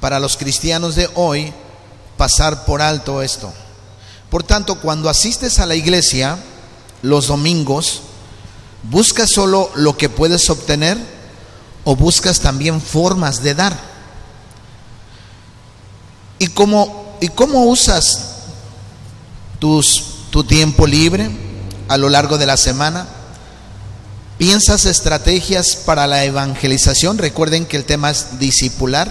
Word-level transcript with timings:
para 0.00 0.20
los 0.20 0.36
cristianos 0.36 0.94
de 0.94 1.10
hoy 1.14 1.52
pasar 2.16 2.64
por 2.64 2.80
alto 2.80 3.22
esto. 3.22 3.52
Por 4.30 4.44
tanto, 4.44 4.76
cuando 4.76 5.08
asistes 5.08 5.58
a 5.58 5.66
la 5.66 5.74
iglesia 5.74 6.38
los 7.02 7.26
domingos, 7.26 8.02
¿buscas 8.84 9.30
solo 9.30 9.70
lo 9.74 9.96
que 9.96 10.08
puedes 10.08 10.48
obtener 10.48 10.96
o 11.82 11.96
buscas 11.96 12.38
también 12.38 12.80
formas 12.80 13.42
de 13.42 13.54
dar? 13.54 13.76
¿Y 16.38 16.46
cómo, 16.48 17.16
y 17.20 17.28
cómo 17.28 17.64
usas 17.64 18.20
tus, 19.58 20.28
tu 20.30 20.44
tiempo 20.44 20.86
libre 20.86 21.30
a 21.88 21.96
lo 21.96 22.08
largo 22.08 22.38
de 22.38 22.46
la 22.46 22.56
semana? 22.56 23.08
¿Piensas 24.38 24.84
estrategias 24.84 25.76
para 25.76 26.08
la 26.08 26.24
evangelización? 26.24 27.18
Recuerden 27.18 27.66
que 27.66 27.76
el 27.76 27.84
tema 27.84 28.10
es 28.10 28.38
discipular. 28.40 29.08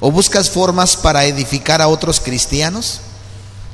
¿O 0.00 0.10
buscas 0.10 0.50
formas 0.50 0.96
para 0.96 1.24
edificar 1.26 1.80
a 1.80 1.86
otros 1.86 2.18
cristianos? 2.18 3.00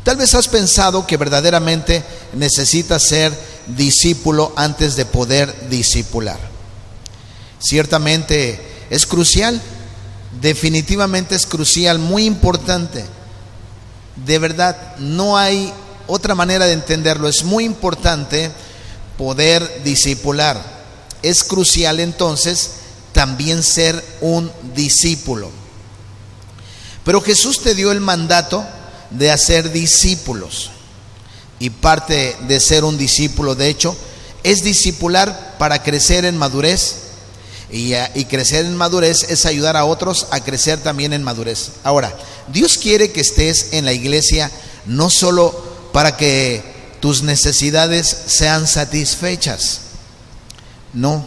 Tal 0.05 0.19
vez 0.19 0.35
has 0.35 0.47
pensado 0.47 1.07
que 1.07 1.17
verdaderamente 1.17 2.05
necesitas 2.35 3.03
ser 3.05 3.33
discípulo 3.67 4.53
antes 4.57 4.95
de 4.95 5.07
poder 5.07 5.69
discipular. 5.71 6.39
Ciertamente 7.59 8.61
es 8.91 9.07
crucial, 9.07 9.61
definitivamente 10.41 11.35
es 11.35 11.47
crucial, 11.47 11.99
muy 11.99 12.27
importante. 12.27 13.07
De 14.27 14.39
verdad, 14.39 14.97
no 14.99 15.39
hay 15.39 15.73
otra 16.07 16.35
manera 16.35 16.67
de 16.67 16.73
entenderlo. 16.75 17.27
Es 17.27 17.43
muy 17.43 17.65
importante 17.65 18.51
poder 19.19 19.83
discipular. 19.85 20.79
Es 21.23 21.45
crucial 21.45 22.01
entonces 22.01 22.71
también 23.13 23.63
ser 23.63 24.03
un 24.23 24.51
discípulo. 24.75 25.51
Pero 27.05 27.21
Jesús 27.21 27.61
te 27.61 27.75
dio 27.75 27.91
el 27.93 28.01
mandato 28.01 28.65
de 29.11 29.31
hacer 29.31 29.73
discípulos. 29.73 30.71
Y 31.59 31.71
parte 31.71 32.37
de 32.47 32.61
ser 32.61 32.85
un 32.85 32.97
discípulo, 32.97 33.57
de 33.57 33.69
hecho, 33.69 33.97
es 34.45 34.63
discipular 34.63 35.57
para 35.59 35.83
crecer 35.83 36.25
en 36.25 36.37
madurez. 36.37 36.97
Y, 37.71 37.93
crecer 38.27 38.65
en 38.65 38.77
madurez 38.77 39.25
es 39.29 39.45
ayudar 39.45 39.77
a 39.77 39.85
otros 39.85 40.29
a 40.31 40.41
crecer 40.41 40.79
también 40.81 41.13
en 41.13 41.23
madurez. 41.23 41.73
Ahora, 41.83 42.17
Dios 42.53 42.79
quiere 42.79 43.11
que 43.11 43.21
estés 43.21 43.73
en 43.73 43.85
la 43.85 43.93
iglesia 43.93 44.51
no 44.87 45.11
solo 45.11 45.53
para 45.93 46.17
que 46.17 46.78
tus 47.01 47.23
necesidades 47.23 48.17
sean 48.27 48.67
satisfechas. 48.67 49.81
No, 50.93 51.27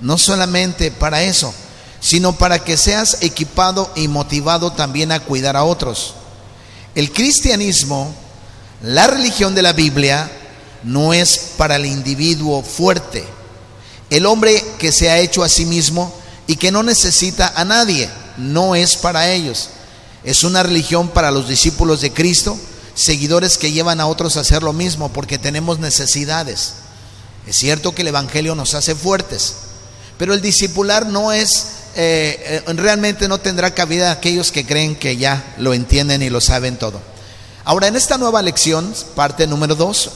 no 0.00 0.18
solamente 0.18 0.90
para 0.90 1.22
eso, 1.22 1.54
sino 2.00 2.36
para 2.36 2.58
que 2.58 2.76
seas 2.76 3.18
equipado 3.20 3.90
y 3.96 4.08
motivado 4.08 4.72
también 4.72 5.12
a 5.12 5.20
cuidar 5.20 5.56
a 5.56 5.64
otros. 5.64 6.14
El 6.94 7.12
cristianismo, 7.12 8.14
la 8.82 9.06
religión 9.06 9.54
de 9.54 9.62
la 9.62 9.72
Biblia, 9.72 10.30
no 10.82 11.12
es 11.12 11.52
para 11.56 11.76
el 11.76 11.86
individuo 11.86 12.62
fuerte, 12.62 13.24
el 14.10 14.26
hombre 14.26 14.64
que 14.78 14.92
se 14.92 15.10
ha 15.10 15.18
hecho 15.18 15.42
a 15.42 15.48
sí 15.48 15.66
mismo 15.66 16.14
y 16.46 16.56
que 16.56 16.70
no 16.70 16.82
necesita 16.82 17.52
a 17.56 17.64
nadie, 17.64 18.08
no 18.36 18.74
es 18.74 18.96
para 18.96 19.30
ellos. 19.32 19.70
Es 20.22 20.44
una 20.44 20.62
religión 20.62 21.08
para 21.08 21.30
los 21.30 21.48
discípulos 21.48 22.00
de 22.00 22.12
Cristo 22.12 22.56
seguidores 22.96 23.58
que 23.58 23.70
llevan 23.70 24.00
a 24.00 24.06
otros 24.06 24.36
a 24.36 24.40
hacer 24.40 24.64
lo 24.64 24.72
mismo 24.72 25.12
porque 25.12 25.38
tenemos 25.38 25.78
necesidades. 25.78 26.72
Es 27.46 27.56
cierto 27.56 27.94
que 27.94 28.02
el 28.02 28.08
Evangelio 28.08 28.56
nos 28.56 28.74
hace 28.74 28.96
fuertes, 28.96 29.54
pero 30.18 30.34
el 30.34 30.40
discipular 30.40 31.06
no 31.06 31.30
es, 31.30 31.66
eh, 31.94 32.62
eh, 32.66 32.72
realmente 32.72 33.28
no 33.28 33.38
tendrá 33.38 33.72
cabida 33.72 34.10
aquellos 34.10 34.50
que 34.50 34.66
creen 34.66 34.96
que 34.96 35.16
ya 35.16 35.54
lo 35.58 35.74
entienden 35.74 36.22
y 36.22 36.30
lo 36.30 36.40
saben 36.40 36.76
todo. 36.76 37.00
Ahora, 37.64 37.86
en 37.86 37.96
esta 37.96 38.18
nueva 38.18 38.42
lección, 38.42 38.92
parte 39.14 39.46
número 39.46 39.74
dos, 39.74 40.10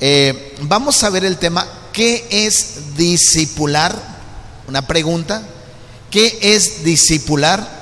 eh, 0.00 0.54
vamos 0.62 1.02
a 1.02 1.10
ver 1.10 1.24
el 1.24 1.38
tema, 1.38 1.66
¿qué 1.92 2.26
es 2.30 2.96
discipular? 2.96 3.96
Una 4.68 4.86
pregunta, 4.86 5.42
¿qué 6.10 6.38
es 6.40 6.84
discipular? 6.84 7.78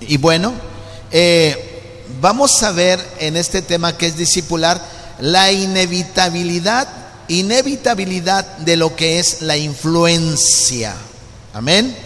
Y 0.00 0.16
bueno, 0.16 0.54
eh, 1.10 1.65
vamos 2.20 2.62
a 2.62 2.72
ver 2.72 3.04
en 3.18 3.36
este 3.36 3.62
tema 3.62 3.96
que 3.96 4.06
es 4.06 4.16
discipular 4.16 4.80
la 5.20 5.52
inevitabilidad, 5.52 6.88
inevitabilidad 7.28 8.44
de 8.58 8.76
lo 8.76 8.94
que 8.94 9.18
es 9.18 9.42
la 9.42 9.56
influencia. 9.56 10.94
Amén. 11.52 11.96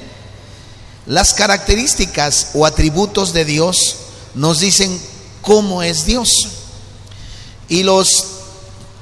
Las 1.07 1.35
características 1.35 2.51
o 2.55 2.67
atributos 2.67 3.33
de 3.33 3.45
Dios 3.45 3.97
nos 4.35 4.61
dicen 4.61 5.01
cómo 5.43 5.83
es 5.83 6.07
Dios. 6.07 6.29
Y 7.69 7.83
los 7.83 8.27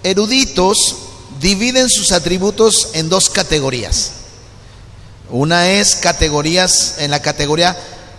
eruditos 0.03 0.97
dividen 1.41 1.89
sus 1.89 2.13
atributos 2.13 2.91
en 2.95 3.09
dos 3.09 3.31
categorías. 3.31 4.13
Una 5.31 5.71
es 5.71 5.97
categorías 5.97 6.95
en 6.99 7.11
la 7.11 7.21
categoría 7.21 7.77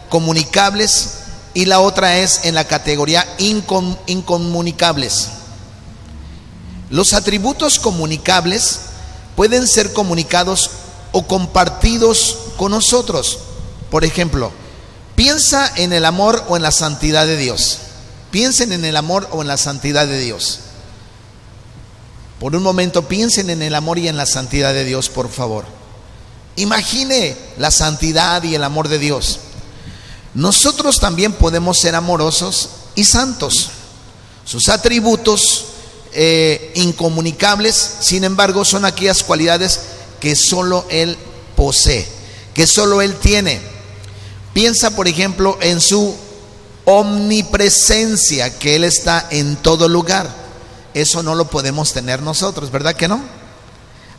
comunicables 0.10 1.10
y 1.54 1.66
la 1.66 1.80
otra 1.80 2.18
es 2.20 2.42
en 2.46 2.56
la 2.56 2.66
categoría 2.66 3.26
incomunicables. 3.38 5.30
Los 6.90 7.14
atributos 7.14 7.80
comunicables 7.80 8.80
pueden 9.36 9.68
ser 9.68 9.94
comunicados 9.94 10.72
o 11.12 11.28
compartidos 11.28 12.38
con 12.58 12.72
nosotros. 12.72 13.40
Por 13.90 14.04
ejemplo, 14.04 14.52
piensa 15.16 15.72
en 15.76 15.94
el 15.94 16.06
amor 16.06 16.44
o 16.50 16.58
en 16.58 16.64
la 16.64 16.72
santidad 16.72 17.26
de 17.26 17.38
Dios. 17.38 17.80
Piensen 18.32 18.72
en 18.72 18.86
el 18.86 18.96
amor 18.96 19.28
o 19.32 19.42
en 19.42 19.48
la 19.48 19.58
santidad 19.58 20.08
de 20.08 20.20
Dios. 20.20 20.60
Por 22.40 22.56
un 22.56 22.64
momento 22.64 23.08
piensen 23.08 23.50
en 23.50 23.62
el 23.62 23.76
amor 23.76 24.00
y 24.00 24.08
en 24.08 24.18
la 24.18 24.26
santidad 24.26 24.74
de 24.74 24.86
Dios, 24.86 25.10
por 25.10 25.30
favor. 25.30 25.66
Imagine 26.56 27.36
la 27.58 27.72
santidad 27.72 28.44
y 28.44 28.56
el 28.56 28.64
amor 28.64 28.88
de 28.88 29.00
Dios. 29.00 29.40
Nosotros 30.34 31.00
también 31.00 31.34
podemos 31.34 31.80
ser 31.80 31.96
amorosos 31.96 32.70
y 32.96 33.04
santos. 33.04 33.70
Sus 34.46 34.70
atributos 34.70 35.66
eh, 36.14 36.72
incomunicables, 36.76 37.76
sin 38.02 38.24
embargo, 38.24 38.66
son 38.66 38.86
aquellas 38.86 39.24
cualidades 39.24 39.80
que 40.20 40.36
solo 40.36 40.86
Él 40.90 41.18
posee, 41.56 42.08
que 42.54 42.68
solo 42.68 43.02
Él 43.02 43.16
tiene. 43.16 43.62
Piensa, 44.54 44.96
por 44.96 45.08
ejemplo, 45.08 45.58
en 45.62 45.80
su 45.82 46.16
omnipresencia, 46.86 48.58
que 48.58 48.76
Él 48.76 48.84
está 48.84 49.28
en 49.30 49.56
todo 49.58 49.88
lugar. 49.88 50.30
Eso 50.94 51.22
no 51.22 51.36
lo 51.36 51.50
podemos 51.50 51.94
tener 51.94 52.22
nosotros, 52.22 52.72
¿verdad 52.72 52.96
que 52.96 53.08
no? 53.08 53.22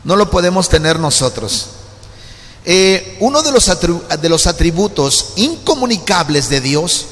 No 0.03 0.15
lo 0.15 0.29
podemos 0.29 0.69
tener 0.69 0.99
nosotros. 0.99 1.67
Eh, 2.63 3.17
uno 3.19 3.41
de 3.41 3.51
los, 3.51 3.71
de 4.21 4.29
los 4.29 4.47
atributos 4.47 5.33
incomunicables 5.35 6.49
de 6.49 6.61
Dios 6.61 7.05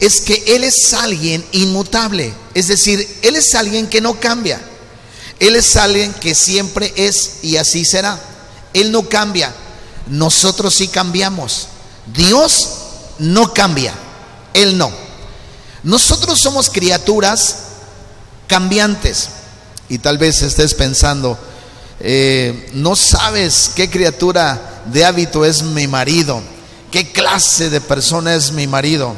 es 0.00 0.20
que 0.20 0.42
Él 0.46 0.64
es 0.64 0.92
alguien 0.94 1.44
inmutable, 1.52 2.32
es 2.54 2.68
decir, 2.68 3.18
Él 3.22 3.36
es 3.36 3.54
alguien 3.54 3.88
que 3.88 4.00
no 4.00 4.18
cambia, 4.18 4.60
Él 5.38 5.56
es 5.56 5.76
alguien 5.76 6.12
que 6.14 6.34
siempre 6.34 6.92
es 6.96 7.38
y 7.42 7.56
así 7.56 7.84
será, 7.84 8.20
Él 8.74 8.92
no 8.92 9.08
cambia, 9.08 9.54
nosotros 10.08 10.74
sí 10.74 10.88
cambiamos, 10.88 11.68
Dios 12.06 12.68
no 13.18 13.52
cambia, 13.52 13.94
Él 14.54 14.78
no. 14.78 14.90
Nosotros 15.82 16.40
somos 16.40 16.70
criaturas 16.70 17.56
cambiantes. 18.46 19.28
Y 19.88 19.98
tal 19.98 20.18
vez 20.18 20.42
estés 20.42 20.74
pensando, 20.74 21.38
eh, 22.00 22.70
no 22.74 22.94
sabes 22.94 23.72
qué 23.74 23.90
criatura 23.90 24.82
de 24.86 25.04
hábito 25.04 25.44
es 25.44 25.62
mi 25.62 25.86
marido, 25.86 26.40
qué 26.90 27.10
clase 27.10 27.70
de 27.70 27.80
persona 27.80 28.34
es 28.34 28.52
mi 28.52 28.66
marido. 28.66 29.14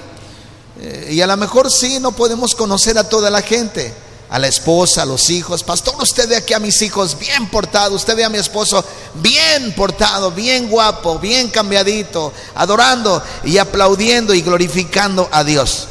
Eh, 0.81 1.11
y 1.12 1.21
a 1.21 1.27
lo 1.27 1.37
mejor 1.37 1.71
sí, 1.71 1.99
no 2.00 2.12
podemos 2.12 2.55
conocer 2.55 2.97
a 2.97 3.09
toda 3.09 3.31
la 3.31 3.43
gente, 3.43 3.93
a 4.31 4.38
la 4.38 4.49
esposa, 4.49 5.03
a 5.03 5.06
los 5.06 5.29
hijos. 5.29 5.62
Pastor, 5.62 5.94
usted 6.00 6.29
ve 6.29 6.37
aquí 6.37 6.55
a 6.55 6.59
mis 6.59 6.81
hijos 6.81 7.19
bien 7.19 7.50
portados, 7.50 7.97
usted 7.97 8.17
ve 8.17 8.25
a 8.25 8.31
mi 8.31 8.38
esposo 8.38 8.83
bien 9.15 9.75
portado, 9.75 10.31
bien 10.31 10.69
guapo, 10.69 11.19
bien 11.19 11.50
cambiadito, 11.50 12.33
adorando 12.55 13.23
y 13.44 13.59
aplaudiendo 13.59 14.33
y 14.33 14.41
glorificando 14.41 15.29
a 15.31 15.44
Dios. 15.44 15.87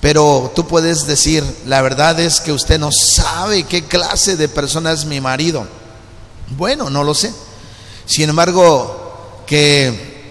Pero 0.00 0.50
tú 0.54 0.66
puedes 0.66 1.06
decir, 1.06 1.44
la 1.66 1.82
verdad 1.82 2.18
es 2.18 2.40
que 2.40 2.50
usted 2.50 2.78
no 2.78 2.90
sabe 2.90 3.64
qué 3.64 3.84
clase 3.84 4.36
de 4.36 4.48
persona 4.48 4.90
es 4.90 5.04
mi 5.04 5.20
marido. 5.20 5.66
Bueno, 6.50 6.90
no 6.90 7.04
lo 7.04 7.14
sé. 7.14 7.32
Sin 8.06 8.28
embargo, 8.28 9.42
que, 9.46 10.30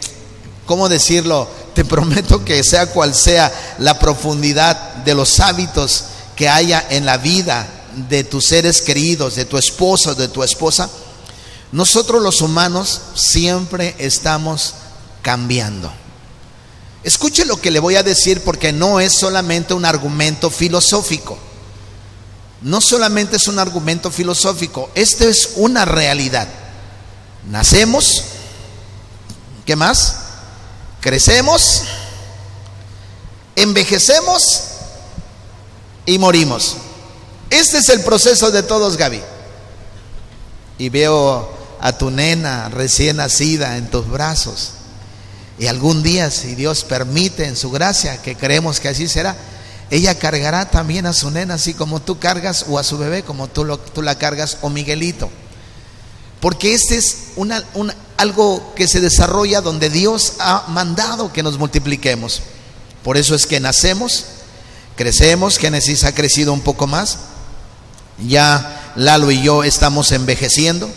¿cómo 0.66 0.90
decirlo? 0.90 1.48
Te 1.74 1.86
prometo 1.86 2.44
que 2.44 2.63
sea 2.63 2.88
cual 2.88 3.16
sea 3.16 3.52
la 3.80 3.98
profundidad 4.00 4.78
de 5.04 5.16
los 5.16 5.40
hábitos 5.40 6.06
que 6.36 6.50
haya 6.50 6.86
en 6.90 7.06
la 7.06 7.18
vida 7.18 7.68
de 8.10 8.24
tus 8.24 8.46
seres 8.46 8.81
queridos, 8.81 9.36
de 9.36 9.46
tu 9.46 9.58
esposo, 9.58 10.16
de 10.16 10.28
tu 10.28 10.44
esposa, 10.44 10.90
nosotros 11.72 12.22
los 12.22 12.42
humanos 12.42 13.02
siempre 13.16 13.96
estamos 13.98 14.74
cambiando. 15.22 15.92
Escuche 17.04 17.46
lo 17.46 17.60
que 17.60 17.72
le 17.72 17.80
voy 17.80 17.96
a 17.96 18.04
decir 18.04 18.42
porque 18.42 18.74
no 18.74 19.00
es 19.00 19.14
solamente 19.18 19.74
un 19.74 19.86
argumento 19.86 20.50
filosófico. 20.50 21.38
No 22.62 22.80
solamente 22.80 23.38
es 23.38 23.48
un 23.48 23.58
argumento 23.58 24.12
filosófico, 24.12 24.90
esto 24.94 25.28
es 25.28 25.54
una 25.56 25.84
realidad. 25.86 26.48
Nacemos, 27.50 28.24
¿qué 29.66 29.75
más? 29.75 30.18
Crecemos, 31.00 31.84
envejecemos 33.56 34.44
y 36.06 36.19
morimos. 36.19 36.78
Este 37.50 37.80
es 37.80 37.90
el 37.90 38.02
proceso 38.02 38.52
de 38.52 38.62
todos, 38.62 38.96
Gaby. 38.96 39.22
Y 40.78 40.90
veo 40.90 41.52
a 41.81 41.98
tu 41.98 42.12
nena 42.12 42.69
recién 42.69 43.18
nacida 43.18 43.78
en 43.78 43.90
tus 43.90 44.07
brazos. 44.07 44.74
Y 45.57 45.68
algún 45.68 46.04
día, 46.04 46.30
si 46.30 46.56
Dios 46.56 46.84
permite 46.84 47.46
en 47.46 47.57
su 47.57 47.72
gracia, 47.72 48.22
que 48.22 48.36
creemos 48.36 48.80
que 48.80 48.90
así 48.90 49.07
será, 49.07 49.36
ella 49.92 50.18
cargará 50.18 50.72
también 50.72 51.06
a 51.06 51.14
su 51.14 51.30
nena, 51.30 51.56
así 51.56 51.74
como 51.74 52.02
tú 52.02 52.18
cargas, 52.18 52.66
o 52.68 52.80
a 52.80 52.84
su 52.84 52.98
bebé, 52.98 53.24
como 53.24 53.48
tú, 53.48 53.78
tú 53.94 54.02
la 54.02 54.16
cargas, 54.16 54.58
o 54.62 54.70
Miguelito. 54.70 55.30
Porque 56.40 56.74
este 56.74 56.98
es 56.98 57.18
algo 58.18 58.74
que 58.76 58.88
se 58.88 59.00
desarrolla 59.00 59.62
donde 59.62 59.92
Dios 59.92 60.34
ha 60.40 60.66
mandado 60.70 61.32
que 61.32 61.44
nos 61.44 61.60
multipliquemos. 61.60 62.42
Por 63.04 63.18
eso 63.18 63.36
es 63.36 63.46
que 63.46 63.60
nacemos, 63.60 64.26
crecemos, 64.96 65.58
Génesis 65.58 66.04
ha 66.04 66.16
crecido 66.16 66.54
un 66.54 66.62
poco 66.62 66.88
más. 66.88 67.20
Ya 68.26 68.94
Lalo 68.96 69.30
y 69.30 69.44
yo 69.44 69.64
estamos 69.64 70.12
envejeciendo. 70.12 70.90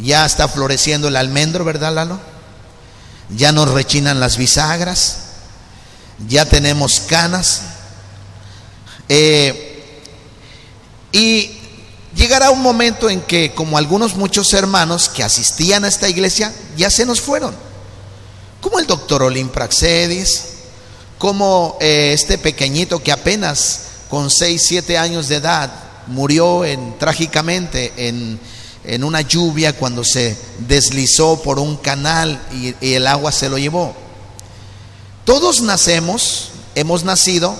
Ya 0.00 0.24
está 0.24 0.46
floreciendo 0.46 1.08
el 1.08 1.16
almendro, 1.16 1.64
¿verdad, 1.64 1.92
Lalo? 1.92 2.20
ya 3.36 3.52
nos 3.52 3.70
rechinan 3.70 4.20
las 4.20 4.36
bisagras, 4.36 5.18
ya 6.28 6.44
tenemos 6.44 7.00
canas. 7.00 7.62
Eh, 9.08 9.94
y 11.12 11.50
llegará 12.14 12.50
un 12.50 12.62
momento 12.62 13.10
en 13.10 13.20
que, 13.20 13.52
como 13.54 13.78
algunos 13.78 14.16
muchos 14.16 14.52
hermanos 14.54 15.08
que 15.08 15.22
asistían 15.22 15.84
a 15.84 15.88
esta 15.88 16.08
iglesia, 16.08 16.52
ya 16.76 16.90
se 16.90 17.04
nos 17.04 17.20
fueron. 17.20 17.54
Como 18.60 18.78
el 18.78 18.86
doctor 18.86 19.22
Olim 19.22 19.48
Praxedis, 19.48 20.44
como 21.18 21.76
eh, 21.80 22.12
este 22.14 22.38
pequeñito 22.38 23.02
que 23.02 23.12
apenas 23.12 23.80
con 24.08 24.30
6, 24.30 24.62
7 24.64 24.98
años 24.98 25.28
de 25.28 25.36
edad 25.36 25.70
murió 26.06 26.64
en, 26.64 26.98
trágicamente 26.98 27.92
en 27.96 28.40
en 28.84 29.04
una 29.04 29.20
lluvia 29.20 29.76
cuando 29.76 30.04
se 30.04 30.36
deslizó 30.58 31.40
por 31.42 31.58
un 31.58 31.76
canal 31.76 32.40
y, 32.52 32.94
el 32.94 33.06
agua 33.06 33.32
se 33.32 33.48
lo 33.48 33.58
llevó. 33.58 33.94
Todos 35.24 35.60
nacemos, 35.60 36.50
hemos 36.74 37.04
nacido, 37.04 37.56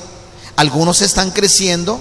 algunos 0.56 1.02
están 1.02 1.30
creciendo, 1.30 2.00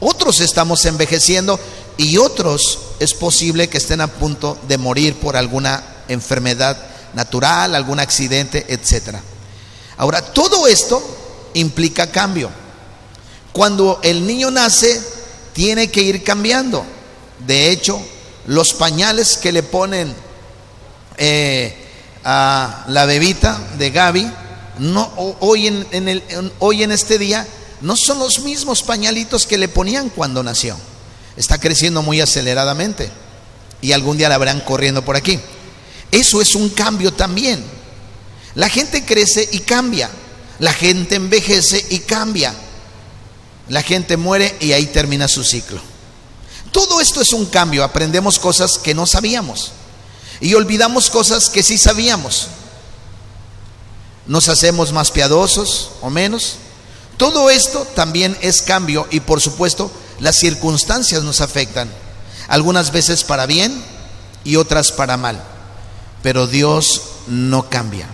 otros 0.00 0.40
estamos 0.40 0.84
envejeciendo 0.84 1.58
y 1.96 2.18
otros 2.18 2.78
es 2.98 3.14
posible 3.14 3.68
que 3.68 3.78
estén 3.78 4.00
a 4.00 4.06
punto 4.06 4.58
de 4.66 4.78
morir 4.78 5.14
por 5.14 5.36
alguna 5.36 5.82
enfermedad 6.08 6.76
natural, 7.14 7.74
algún 7.74 8.00
accidente, 8.00 8.66
etc. 8.68 9.18
Ahora, 9.96 10.22
todo 10.22 10.66
esto 10.66 11.02
implica 11.54 12.10
cambio. 12.10 12.50
Cuando 13.52 14.00
el 14.02 14.26
niño 14.26 14.50
nace, 14.50 15.00
tiene 15.52 15.90
que 15.90 16.02
ir 16.02 16.24
cambiando. 16.24 16.84
De 17.46 17.70
hecho, 17.70 18.00
los 18.46 18.74
pañales 18.74 19.36
que 19.36 19.52
le 19.52 19.62
ponen 19.62 20.14
eh, 21.16 21.76
a 22.24 22.84
la 22.88 23.06
bebita 23.06 23.60
de 23.78 23.90
Gaby, 23.90 24.32
no, 24.78 25.12
hoy, 25.40 25.68
en, 25.68 26.08
el, 26.08 26.52
hoy 26.58 26.82
en 26.82 26.90
este 26.90 27.18
día, 27.18 27.46
no 27.84 27.96
son 27.96 28.18
los 28.18 28.38
mismos 28.38 28.82
pañalitos 28.82 29.46
que 29.46 29.58
le 29.58 29.68
ponían 29.68 30.08
cuando 30.08 30.42
nació. 30.42 30.74
Está 31.36 31.58
creciendo 31.58 32.00
muy 32.00 32.18
aceleradamente 32.18 33.10
y 33.82 33.92
algún 33.92 34.16
día 34.16 34.30
la 34.30 34.38
verán 34.38 34.62
corriendo 34.62 35.04
por 35.04 35.16
aquí. 35.16 35.38
Eso 36.10 36.40
es 36.40 36.54
un 36.54 36.70
cambio 36.70 37.12
también. 37.12 37.62
La 38.54 38.70
gente 38.70 39.04
crece 39.04 39.46
y 39.52 39.60
cambia. 39.60 40.08
La 40.60 40.72
gente 40.72 41.16
envejece 41.16 41.84
y 41.90 41.98
cambia. 41.98 42.54
La 43.68 43.82
gente 43.82 44.16
muere 44.16 44.56
y 44.60 44.72
ahí 44.72 44.86
termina 44.86 45.28
su 45.28 45.44
ciclo. 45.44 45.82
Todo 46.72 47.02
esto 47.02 47.20
es 47.20 47.34
un 47.34 47.44
cambio, 47.44 47.84
aprendemos 47.84 48.38
cosas 48.38 48.78
que 48.78 48.94
no 48.94 49.06
sabíamos 49.06 49.72
y 50.40 50.54
olvidamos 50.54 51.10
cosas 51.10 51.50
que 51.50 51.62
sí 51.62 51.76
sabíamos. 51.76 52.46
Nos 54.26 54.48
hacemos 54.48 54.90
más 54.90 55.10
piadosos 55.10 55.90
o 56.00 56.08
menos. 56.08 56.56
Todo 57.16 57.50
esto 57.50 57.86
también 57.94 58.36
es 58.40 58.62
cambio 58.62 59.06
y 59.10 59.20
por 59.20 59.40
supuesto 59.40 59.90
las 60.18 60.36
circunstancias 60.36 61.22
nos 61.22 61.40
afectan, 61.40 61.90
algunas 62.48 62.92
veces 62.92 63.24
para 63.24 63.46
bien 63.46 63.82
y 64.42 64.56
otras 64.56 64.92
para 64.92 65.16
mal. 65.16 65.42
Pero 66.22 66.46
Dios 66.46 67.02
no 67.26 67.68
cambia, 67.68 68.06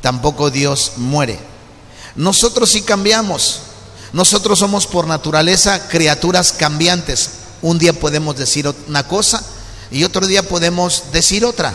tampoco 0.00 0.50
Dios 0.50 0.92
muere. 0.96 1.38
Nosotros 2.14 2.70
sí 2.70 2.82
cambiamos, 2.82 3.60
nosotros 4.12 4.58
somos 4.58 4.86
por 4.86 5.06
naturaleza 5.06 5.88
criaturas 5.88 6.52
cambiantes, 6.52 7.30
un 7.60 7.78
día 7.78 7.92
podemos 7.92 8.36
decir 8.36 8.72
una 8.86 9.06
cosa 9.06 9.42
y 9.90 10.04
otro 10.04 10.26
día 10.26 10.42
podemos 10.42 11.04
decir 11.12 11.44
otra. 11.44 11.74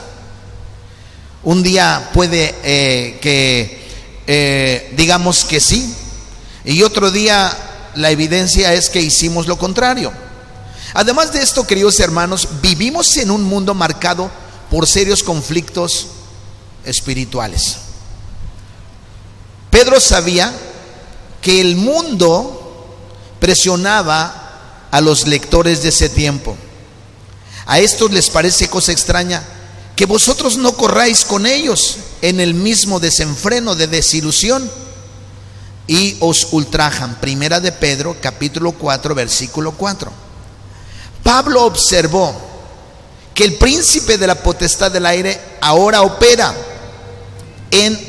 Un 1.44 1.62
día 1.62 2.10
puede 2.13 2.56
eh, 2.63 3.19
que 3.21 3.83
eh, 4.27 4.94
digamos 4.95 5.44
que 5.44 5.60
sí 5.60 5.94
y 6.65 6.83
otro 6.83 7.12
día 7.12 7.56
la 7.95 8.12
evidencia 8.12 8.74
es 8.74 8.89
que 8.89 9.01
hicimos 9.01 9.48
lo 9.48 9.57
contrario. 9.57 10.12
Además 10.94 11.33
de 11.33 11.42
esto, 11.42 11.65
queridos 11.65 12.00
hermanos, 12.00 12.48
vivimos 12.62 13.18
en 13.18 13.31
un 13.31 13.44
mundo 13.44 13.74
marcado 13.74 14.30
por 14.69 14.88
serios 14.88 15.24
conflictos 15.24 16.07
espirituales. 16.86 17.77
Pedro 19.69 20.00
sabía 20.00 20.54
que 21.42 21.60
el 21.60 21.75
mundo 21.75 22.60
presionaba 23.39 24.88
a 24.92 25.01
los 25.01 25.27
lectores 25.27 25.81
de 25.81 25.89
ese 25.89 26.10
tiempo. 26.10 26.56
A 27.65 27.80
estos 27.80 28.12
les 28.12 28.30
parece 28.30 28.69
cosa 28.69 28.92
extraña 28.92 29.44
que 29.95 30.06
vosotros 30.06 30.57
no 30.57 30.74
corráis 30.74 31.25
con 31.25 31.45
ellos 31.45 31.98
en 32.21 32.39
el 32.39 32.54
mismo 32.54 33.00
desenfreno 33.00 33.75
de 33.75 33.88
desilusión 33.88 34.69
y 35.88 36.18
os 36.20 36.48
ultrajan. 36.52 37.16
Primera 37.20 37.60
de 37.60 37.72
Pedro, 37.72 38.16
capítulo 38.22 38.72
4, 38.74 39.16
versículo 39.16 39.72
4. 39.74 40.12
Pablo 41.24 41.66
observó 41.66 42.36
que 43.34 43.44
el 43.44 43.56
príncipe 43.56 44.18
de 44.18 44.28
la 44.28 44.36
potestad 44.36 44.92
del 44.92 45.06
aire 45.06 45.40
ahora 45.62 46.02
opera 46.02 46.54
en 47.72 48.00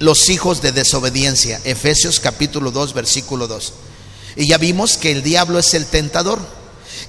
los 0.00 0.28
hijos 0.28 0.60
de 0.60 0.72
desobediencia. 0.72 1.60
Efesios 1.64 2.20
capítulo 2.20 2.70
2, 2.70 2.94
versículo 2.94 3.46
2. 3.46 3.72
Y 4.36 4.48
ya 4.48 4.58
vimos 4.58 4.96
que 4.96 5.12
el 5.12 5.22
diablo 5.22 5.58
es 5.58 5.74
el 5.74 5.86
tentador 5.86 6.40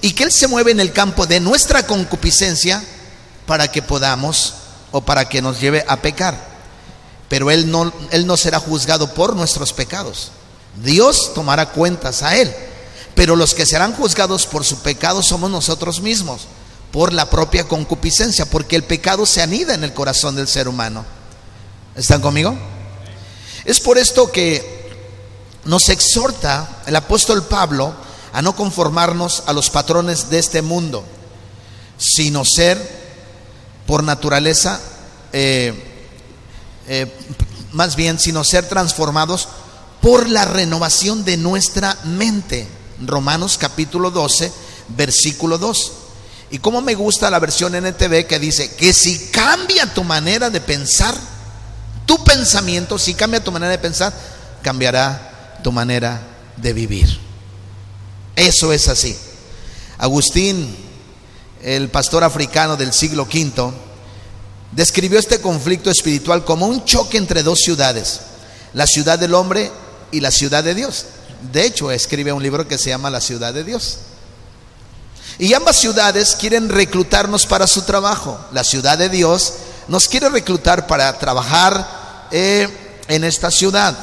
y 0.01 0.13
que 0.13 0.23
él 0.23 0.31
se 0.31 0.47
mueve 0.47 0.71
en 0.71 0.79
el 0.79 0.93
campo 0.93 1.25
de 1.25 1.39
nuestra 1.39 1.87
concupiscencia 1.87 2.83
para 3.47 3.71
que 3.71 3.81
podamos 3.81 4.53
o 4.91 5.01
para 5.01 5.27
que 5.27 5.41
nos 5.41 5.59
lleve 5.59 5.83
a 5.87 5.97
pecar. 5.97 6.54
Pero 7.29 7.51
él 7.51 7.69
no, 7.71 7.91
él 8.11 8.27
no 8.27 8.37
será 8.37 8.59
juzgado 8.59 9.13
por 9.13 9.35
nuestros 9.35 9.73
pecados. 9.73 10.31
Dios 10.83 11.33
tomará 11.33 11.71
cuentas 11.71 12.21
a 12.23 12.35
él. 12.37 12.53
Pero 13.15 13.35
los 13.35 13.55
que 13.55 13.65
serán 13.65 13.93
juzgados 13.93 14.45
por 14.45 14.65
su 14.65 14.79
pecado 14.79 15.23
somos 15.23 15.49
nosotros 15.49 16.01
mismos, 16.01 16.41
por 16.91 17.13
la 17.13 17.29
propia 17.29 17.67
concupiscencia, 17.67 18.45
porque 18.45 18.75
el 18.75 18.83
pecado 18.83 19.25
se 19.25 19.41
anida 19.41 19.73
en 19.73 19.83
el 19.83 19.93
corazón 19.93 20.35
del 20.35 20.47
ser 20.47 20.67
humano. 20.67 21.05
¿Están 21.95 22.21
conmigo? 22.21 22.55
Es 23.63 23.79
por 23.79 23.97
esto 23.97 24.31
que 24.31 24.91
nos 25.63 25.89
exhorta 25.89 26.83
el 26.85 26.95
apóstol 26.95 27.43
Pablo 27.45 27.95
a 28.33 28.41
no 28.41 28.55
conformarnos 28.55 29.43
a 29.45 29.53
los 29.53 29.69
patrones 29.69 30.29
de 30.29 30.39
este 30.39 30.61
mundo, 30.61 31.05
sino 31.97 32.43
ser 32.43 33.05
por 33.87 34.03
naturaleza, 34.03 34.81
eh, 35.31 35.94
eh, 36.87 37.11
más 37.71 37.95
bien, 37.95 38.19
sino 38.19 38.43
ser 38.43 38.67
transformados 38.67 39.47
por 40.01 40.29
la 40.29 40.45
renovación 40.45 41.25
de 41.25 41.37
nuestra 41.37 41.97
mente. 42.03 42.67
Romanos 43.01 43.57
capítulo 43.57 44.11
12, 44.11 44.51
versículo 44.89 45.57
2. 45.57 45.91
Y 46.51 46.59
como 46.59 46.81
me 46.81 46.95
gusta 46.95 47.29
la 47.29 47.39
versión 47.39 47.75
NTV 47.75 48.27
que 48.27 48.39
dice 48.39 48.75
que 48.75 48.93
si 48.93 49.27
cambia 49.31 49.93
tu 49.93 50.03
manera 50.03 50.49
de 50.49 50.61
pensar, 50.61 51.15
tu 52.05 52.23
pensamiento, 52.23 52.99
si 52.99 53.15
cambia 53.15 53.43
tu 53.43 53.51
manera 53.51 53.71
de 53.71 53.79
pensar, 53.79 54.13
cambiará 54.61 55.59
tu 55.63 55.71
manera 55.71 56.21
de 56.57 56.73
vivir. 56.73 57.19
Eso 58.35 58.71
es 58.71 58.87
así. 58.87 59.17
Agustín, 59.97 60.75
el 61.63 61.89
pastor 61.89 62.23
africano 62.23 62.77
del 62.77 62.93
siglo 62.93 63.23
V, 63.23 63.73
describió 64.71 65.19
este 65.19 65.39
conflicto 65.39 65.89
espiritual 65.89 66.43
como 66.43 66.67
un 66.67 66.83
choque 66.85 67.17
entre 67.17 67.43
dos 67.43 67.59
ciudades, 67.59 68.21
la 68.73 68.87
ciudad 68.87 69.19
del 69.19 69.33
hombre 69.33 69.71
y 70.11 70.19
la 70.19 70.31
ciudad 70.31 70.63
de 70.63 70.75
Dios. 70.75 71.05
De 71.51 71.65
hecho, 71.65 71.91
escribe 71.91 72.33
un 72.33 72.43
libro 72.43 72.67
que 72.67 72.77
se 72.77 72.89
llama 72.89 73.09
La 73.09 73.21
ciudad 73.21 73.53
de 73.53 73.63
Dios. 73.63 73.99
Y 75.37 75.53
ambas 75.53 75.75
ciudades 75.75 76.35
quieren 76.39 76.69
reclutarnos 76.69 77.45
para 77.45 77.67
su 77.67 77.81
trabajo. 77.81 78.39
La 78.53 78.63
ciudad 78.63 78.97
de 78.97 79.09
Dios 79.09 79.53
nos 79.87 80.07
quiere 80.07 80.29
reclutar 80.29 80.87
para 80.87 81.17
trabajar 81.19 82.27
eh, 82.31 82.67
en 83.07 83.23
esta 83.23 83.51
ciudad, 83.51 83.95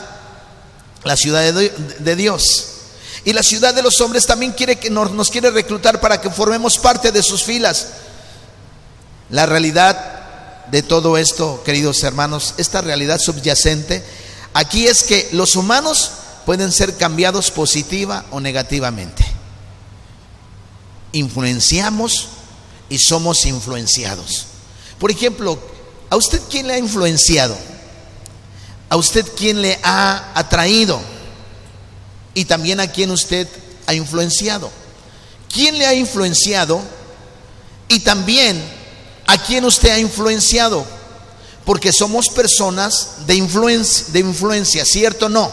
la 1.04 1.16
ciudad 1.16 1.52
de, 1.52 2.16
Dios. 2.16 2.68
Y 3.24 3.32
la 3.32 3.42
ciudad 3.42 3.74
de 3.74 3.82
los 3.82 4.00
hombres 4.00 4.26
también 4.26 4.52
quiere 4.52 4.76
que 4.76 4.90
nos, 4.90 5.10
nos 5.12 5.30
quiere 5.30 5.50
reclutar 5.50 6.00
para 6.00 6.20
que 6.20 6.30
formemos 6.30 6.78
parte 6.78 7.10
de 7.10 7.22
sus 7.22 7.44
filas. 7.44 7.88
La 9.30 9.46
realidad 9.46 10.21
de 10.72 10.82
todo 10.82 11.18
esto, 11.18 11.62
queridos 11.66 12.02
hermanos, 12.02 12.54
esta 12.56 12.80
realidad 12.80 13.18
subyacente, 13.20 14.02
aquí 14.54 14.86
es 14.86 15.02
que 15.02 15.28
los 15.32 15.54
humanos 15.54 16.12
pueden 16.46 16.72
ser 16.72 16.96
cambiados 16.96 17.50
positiva 17.50 18.24
o 18.30 18.40
negativamente. 18.40 19.22
Influenciamos 21.12 22.28
y 22.88 22.98
somos 22.98 23.44
influenciados. 23.44 24.46
Por 24.98 25.10
ejemplo, 25.10 25.58
¿a 26.08 26.16
usted 26.16 26.40
quién 26.48 26.66
le 26.66 26.72
ha 26.72 26.78
influenciado? 26.78 27.54
¿A 28.88 28.96
usted 28.96 29.26
quién 29.36 29.60
le 29.60 29.78
ha 29.82 30.32
atraído? 30.34 30.98
Y 32.32 32.46
también 32.46 32.80
a 32.80 32.86
quién 32.86 33.10
usted 33.10 33.46
ha 33.86 33.92
influenciado. 33.92 34.70
¿Quién 35.52 35.76
le 35.76 35.84
ha 35.84 35.92
influenciado? 35.92 36.80
Y 37.88 38.00
también 38.00 38.81
a 39.26 39.38
quién 39.38 39.64
usted 39.64 39.90
ha 39.90 39.98
influenciado. 39.98 40.84
Porque 41.64 41.92
somos 41.92 42.28
personas 42.28 43.26
de 43.26 43.36
influencia, 43.36 44.06
de 44.12 44.18
influencia 44.18 44.84
¿cierto 44.84 45.26
o 45.26 45.28
no? 45.28 45.50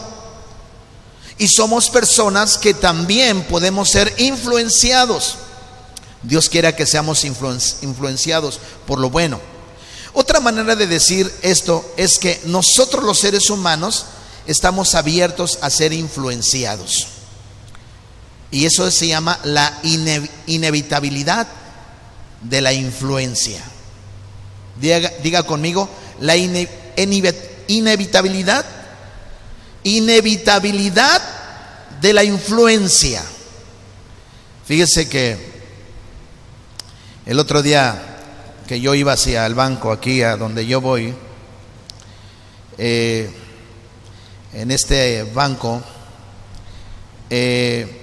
Y 1.38 1.48
somos 1.48 1.88
personas 1.88 2.58
que 2.58 2.74
también 2.74 3.44
podemos 3.44 3.90
ser 3.90 4.12
influenciados. 4.18 5.36
Dios 6.22 6.48
quiera 6.48 6.76
que 6.76 6.84
seamos 6.84 7.24
influenciados 7.24 8.60
por 8.86 8.98
lo 8.98 9.08
bueno. 9.08 9.40
Otra 10.12 10.40
manera 10.40 10.76
de 10.76 10.86
decir 10.86 11.32
esto 11.42 11.94
es 11.96 12.18
que 12.18 12.40
nosotros 12.44 13.04
los 13.04 13.20
seres 13.20 13.48
humanos 13.48 14.06
estamos 14.46 14.94
abiertos 14.94 15.58
a 15.62 15.70
ser 15.70 15.92
influenciados. 15.92 17.06
Y 18.50 18.66
eso 18.66 18.90
se 18.90 19.06
llama 19.06 19.38
la 19.44 19.78
inevitabilidad 20.46 21.46
de 22.40 22.60
la 22.60 22.72
influencia. 22.72 23.62
Diga, 24.80 25.42
conmigo, 25.42 25.88
la 26.20 26.36
inevitabilidad, 26.36 28.64
inevitabilidad 29.82 31.22
de 32.00 32.12
la 32.12 32.22
influencia. 32.24 33.22
Fíjese 34.64 35.08
que 35.08 35.50
el 37.26 37.38
otro 37.38 37.62
día 37.62 38.06
que 38.66 38.80
yo 38.80 38.94
iba 38.94 39.12
hacia 39.12 39.46
el 39.46 39.54
banco, 39.54 39.92
aquí 39.92 40.22
a 40.22 40.36
donde 40.36 40.64
yo 40.64 40.80
voy, 40.80 41.14
eh, 42.78 43.30
en 44.54 44.70
este 44.70 45.24
banco, 45.24 45.82
eh, 47.28 47.99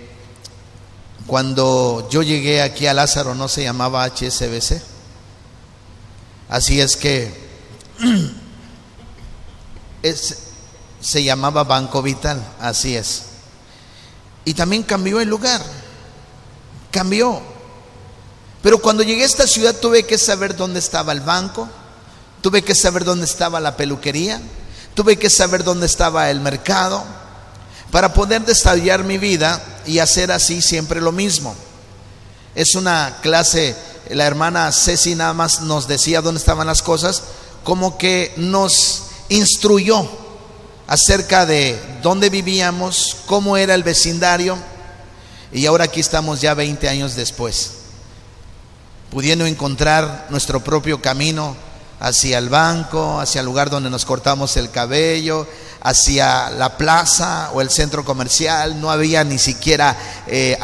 cuando 1.28 2.08
yo 2.10 2.24
llegué 2.24 2.62
aquí 2.62 2.88
a 2.88 2.94
Lázaro 2.94 3.36
no 3.36 3.50
se 3.50 3.64
llamaba 3.64 4.06
HSBC. 4.06 4.82
Así 6.50 6.80
es 6.80 6.96
que 6.96 7.32
es, 10.02 10.38
se 11.02 11.24
llamaba 11.24 11.66
Banco 11.66 12.02
Vital, 12.02 12.42
así 12.62 12.96
es. 12.96 13.24
Y 14.46 14.54
también 14.54 14.84
cambió 14.84 15.20
el 15.20 15.28
lugar, 15.28 15.62
cambió. 16.90 17.42
Pero 18.64 18.82
cuando 18.82 19.04
llegué 19.04 19.24
a 19.24 19.26
esta 19.26 19.46
ciudad 19.46 19.76
tuve 19.76 20.04
que 20.04 20.18
saber 20.18 20.56
dónde 20.56 20.80
estaba 20.80 21.12
el 21.12 21.22
banco, 21.22 21.68
tuve 22.42 22.62
que 22.62 22.74
saber 22.74 23.04
dónde 23.04 23.26
estaba 23.26 23.60
la 23.60 23.76
peluquería, 23.76 24.42
tuve 24.94 25.18
que 25.18 25.30
saber 25.30 25.66
dónde 25.66 25.86
estaba 25.86 26.30
el 26.30 26.40
mercado, 26.40 27.04
para 27.92 28.14
poder 28.14 28.46
desarrollar 28.46 29.04
mi 29.04 29.18
vida 29.18 29.62
y 29.86 30.00
hacer 30.00 30.32
así 30.32 30.62
siempre 30.62 31.02
lo 31.02 31.12
mismo. 31.12 31.56
Es 32.56 32.76
una 32.76 33.18
clase, 33.22 33.76
la 34.10 34.26
hermana 34.26 34.72
Ceci 34.72 35.16
nada 35.16 35.34
más 35.34 35.62
nos 35.62 35.88
decía 35.88 36.22
dónde 36.22 36.40
estaban 36.40 36.68
las 36.68 36.82
cosas, 36.82 37.24
como 37.64 37.98
que 37.98 38.34
nos 38.38 39.04
instruyó 39.30 40.08
acerca 40.88 41.46
de 41.46 41.80
dónde 42.02 42.30
vivíamos, 42.30 43.18
cómo 43.26 43.58
era 43.58 43.76
el 43.76 43.84
vecindario, 43.84 44.58
y 45.52 45.66
ahora 45.66 45.86
aquí 45.86 46.00
estamos 46.00 46.42
ya 46.42 46.54
20 46.54 46.90
años 46.90 47.16
después 47.16 47.78
pudiendo 49.10 49.46
encontrar 49.46 50.28
nuestro 50.30 50.60
propio 50.64 51.02
camino 51.02 51.56
hacia 52.00 52.38
el 52.38 52.50
banco, 52.50 53.20
hacia 53.20 53.40
el 53.40 53.46
lugar 53.46 53.70
donde 53.70 53.90
nos 53.90 54.06
cortamos 54.06 54.58
el 54.58 54.70
cabello, 54.70 55.48
hacia 55.82 56.50
la 56.52 56.78
plaza 56.78 57.52
o 57.54 57.62
el 57.62 57.70
centro 57.70 58.04
comercial, 58.04 58.80
no 58.80 58.92
había 58.92 59.24
ni 59.24 59.38
siquiera 59.38 59.96
eh, 60.28 60.58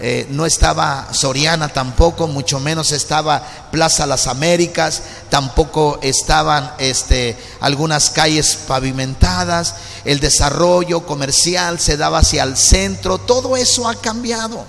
eh, 0.00 0.28
no 0.30 0.46
estaba 0.46 1.08
Soriana 1.12 1.68
tampoco, 1.70 2.28
mucho 2.28 2.60
menos 2.60 2.92
estaba 2.92 3.42
Plaza 3.72 4.06
Las 4.06 4.28
Américas, 4.28 5.02
tampoco 5.28 5.98
estaban 6.02 6.72
este, 6.78 7.36
algunas 7.60 8.10
calles 8.10 8.56
pavimentadas, 8.68 9.74
el 10.04 10.20
desarrollo 10.20 11.04
comercial 11.04 11.80
se 11.80 11.96
daba 11.96 12.18
hacia 12.18 12.44
el 12.44 12.56
centro, 12.56 13.18
todo 13.18 13.56
eso 13.56 13.88
ha 13.88 13.96
cambiado. 13.96 14.64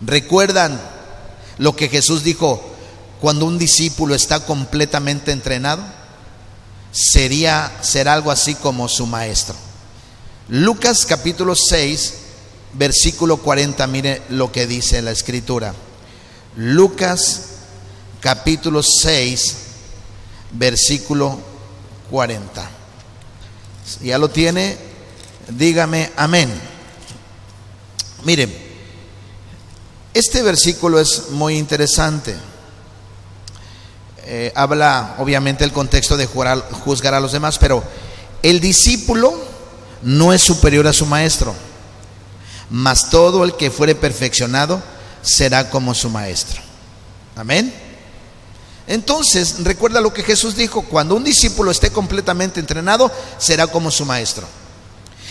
¿Recuerdan 0.00 0.80
lo 1.58 1.74
que 1.74 1.88
Jesús 1.88 2.22
dijo 2.22 2.62
cuando 3.20 3.46
un 3.46 3.58
discípulo 3.58 4.14
está 4.14 4.46
completamente 4.46 5.32
entrenado? 5.32 5.82
Sería 6.94 7.76
ser 7.82 8.06
algo 8.06 8.30
así 8.30 8.54
como 8.54 8.88
su 8.88 9.04
maestro. 9.04 9.56
Lucas 10.48 11.04
capítulo 11.04 11.56
6, 11.56 12.14
versículo 12.74 13.38
40, 13.38 13.84
mire 13.88 14.22
lo 14.28 14.52
que 14.52 14.68
dice 14.68 15.02
la 15.02 15.10
escritura. 15.10 15.74
Lucas 16.54 17.40
capítulo 18.20 18.80
6, 18.80 19.56
versículo 20.52 21.40
40. 22.12 22.70
¿Ya 24.02 24.16
lo 24.16 24.30
tiene? 24.30 24.78
Dígame 25.48 26.12
amén. 26.16 26.48
Miren, 28.22 28.54
este 30.14 30.42
versículo 30.42 31.00
es 31.00 31.30
muy 31.30 31.58
interesante. 31.58 32.36
Eh, 34.26 34.52
habla 34.54 35.16
obviamente 35.18 35.64
el 35.64 35.72
contexto 35.72 36.16
de 36.16 36.26
juzgar 36.26 37.12
a 37.12 37.20
los 37.20 37.32
demás, 37.32 37.58
pero 37.58 37.84
el 38.42 38.58
discípulo 38.58 39.34
no 40.00 40.32
es 40.32 40.40
superior 40.40 40.86
a 40.86 40.94
su 40.94 41.04
maestro, 41.04 41.54
mas 42.70 43.10
todo 43.10 43.44
el 43.44 43.54
que 43.56 43.70
fuere 43.70 43.94
perfeccionado 43.94 44.82
será 45.20 45.68
como 45.68 45.92
su 45.94 46.08
maestro. 46.08 46.62
Amén. 47.36 47.74
Entonces, 48.86 49.56
recuerda 49.62 50.00
lo 50.00 50.14
que 50.14 50.22
Jesús 50.22 50.56
dijo, 50.56 50.82
cuando 50.82 51.14
un 51.14 51.24
discípulo 51.24 51.70
esté 51.70 51.90
completamente 51.90 52.60
entrenado, 52.60 53.10
será 53.36 53.66
como 53.66 53.90
su 53.90 54.06
maestro. 54.06 54.46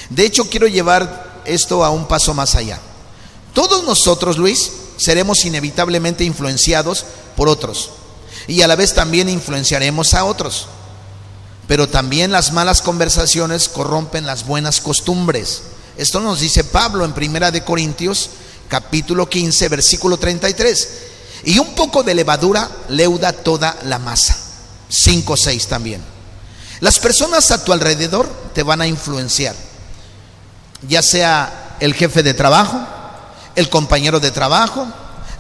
De 0.10 0.24
hecho, 0.24 0.50
quiero 0.50 0.68
llevar 0.68 1.42
esto 1.46 1.84
a 1.84 1.90
un 1.90 2.08
paso 2.08 2.36
más 2.36 2.54
allá. 2.54 2.80
Todos 3.54 3.84
nosotros, 3.84 4.38
Luis, 4.38 4.72
seremos 4.98 5.46
inevitablemente 5.46 6.24
influenciados 6.24 7.06
por 7.36 7.50
otros 7.50 7.90
y 8.48 8.62
a 8.62 8.68
la 8.68 8.76
vez 8.76 8.94
también 8.94 9.30
influenciaremos 9.30 10.14
a 10.14 10.26
otros. 10.26 10.68
Pero 11.68 11.88
también 11.88 12.32
las 12.32 12.52
malas 12.52 12.82
conversaciones 12.82 13.70
corrompen 13.70 14.26
las 14.26 14.46
buenas 14.46 14.82
costumbres. 14.82 15.64
Esto 15.98 16.20
nos 16.20 16.40
dice 16.40 16.64
Pablo 16.64 17.06
en 17.06 17.14
Primera 17.14 17.52
de 17.52 17.64
Corintios, 17.64 18.30
capítulo 18.68 19.30
15, 19.30 19.70
versículo 19.70 20.18
33. 20.18 20.90
Y 21.46 21.60
un 21.60 21.74
poco 21.76 22.04
de 22.04 22.16
levadura 22.16 22.70
leuda 22.90 23.32
toda 23.32 23.78
la 23.86 24.00
masa. 24.00 24.38
5, 24.90 25.38
6 25.38 25.68
también. 25.68 26.02
Las 26.80 27.00
personas 27.00 27.50
a 27.52 27.64
tu 27.64 27.72
alrededor 27.72 28.30
te 28.54 28.64
van 28.64 28.82
a 28.82 28.88
influenciar, 28.88 29.56
ya 30.88 31.02
sea 31.02 31.78
el 31.80 31.94
jefe 31.94 32.24
de 32.24 32.34
trabajo, 32.34 32.80
el 33.56 33.70
compañero 33.70 34.20
de 34.20 34.32
trabajo, 34.32 34.88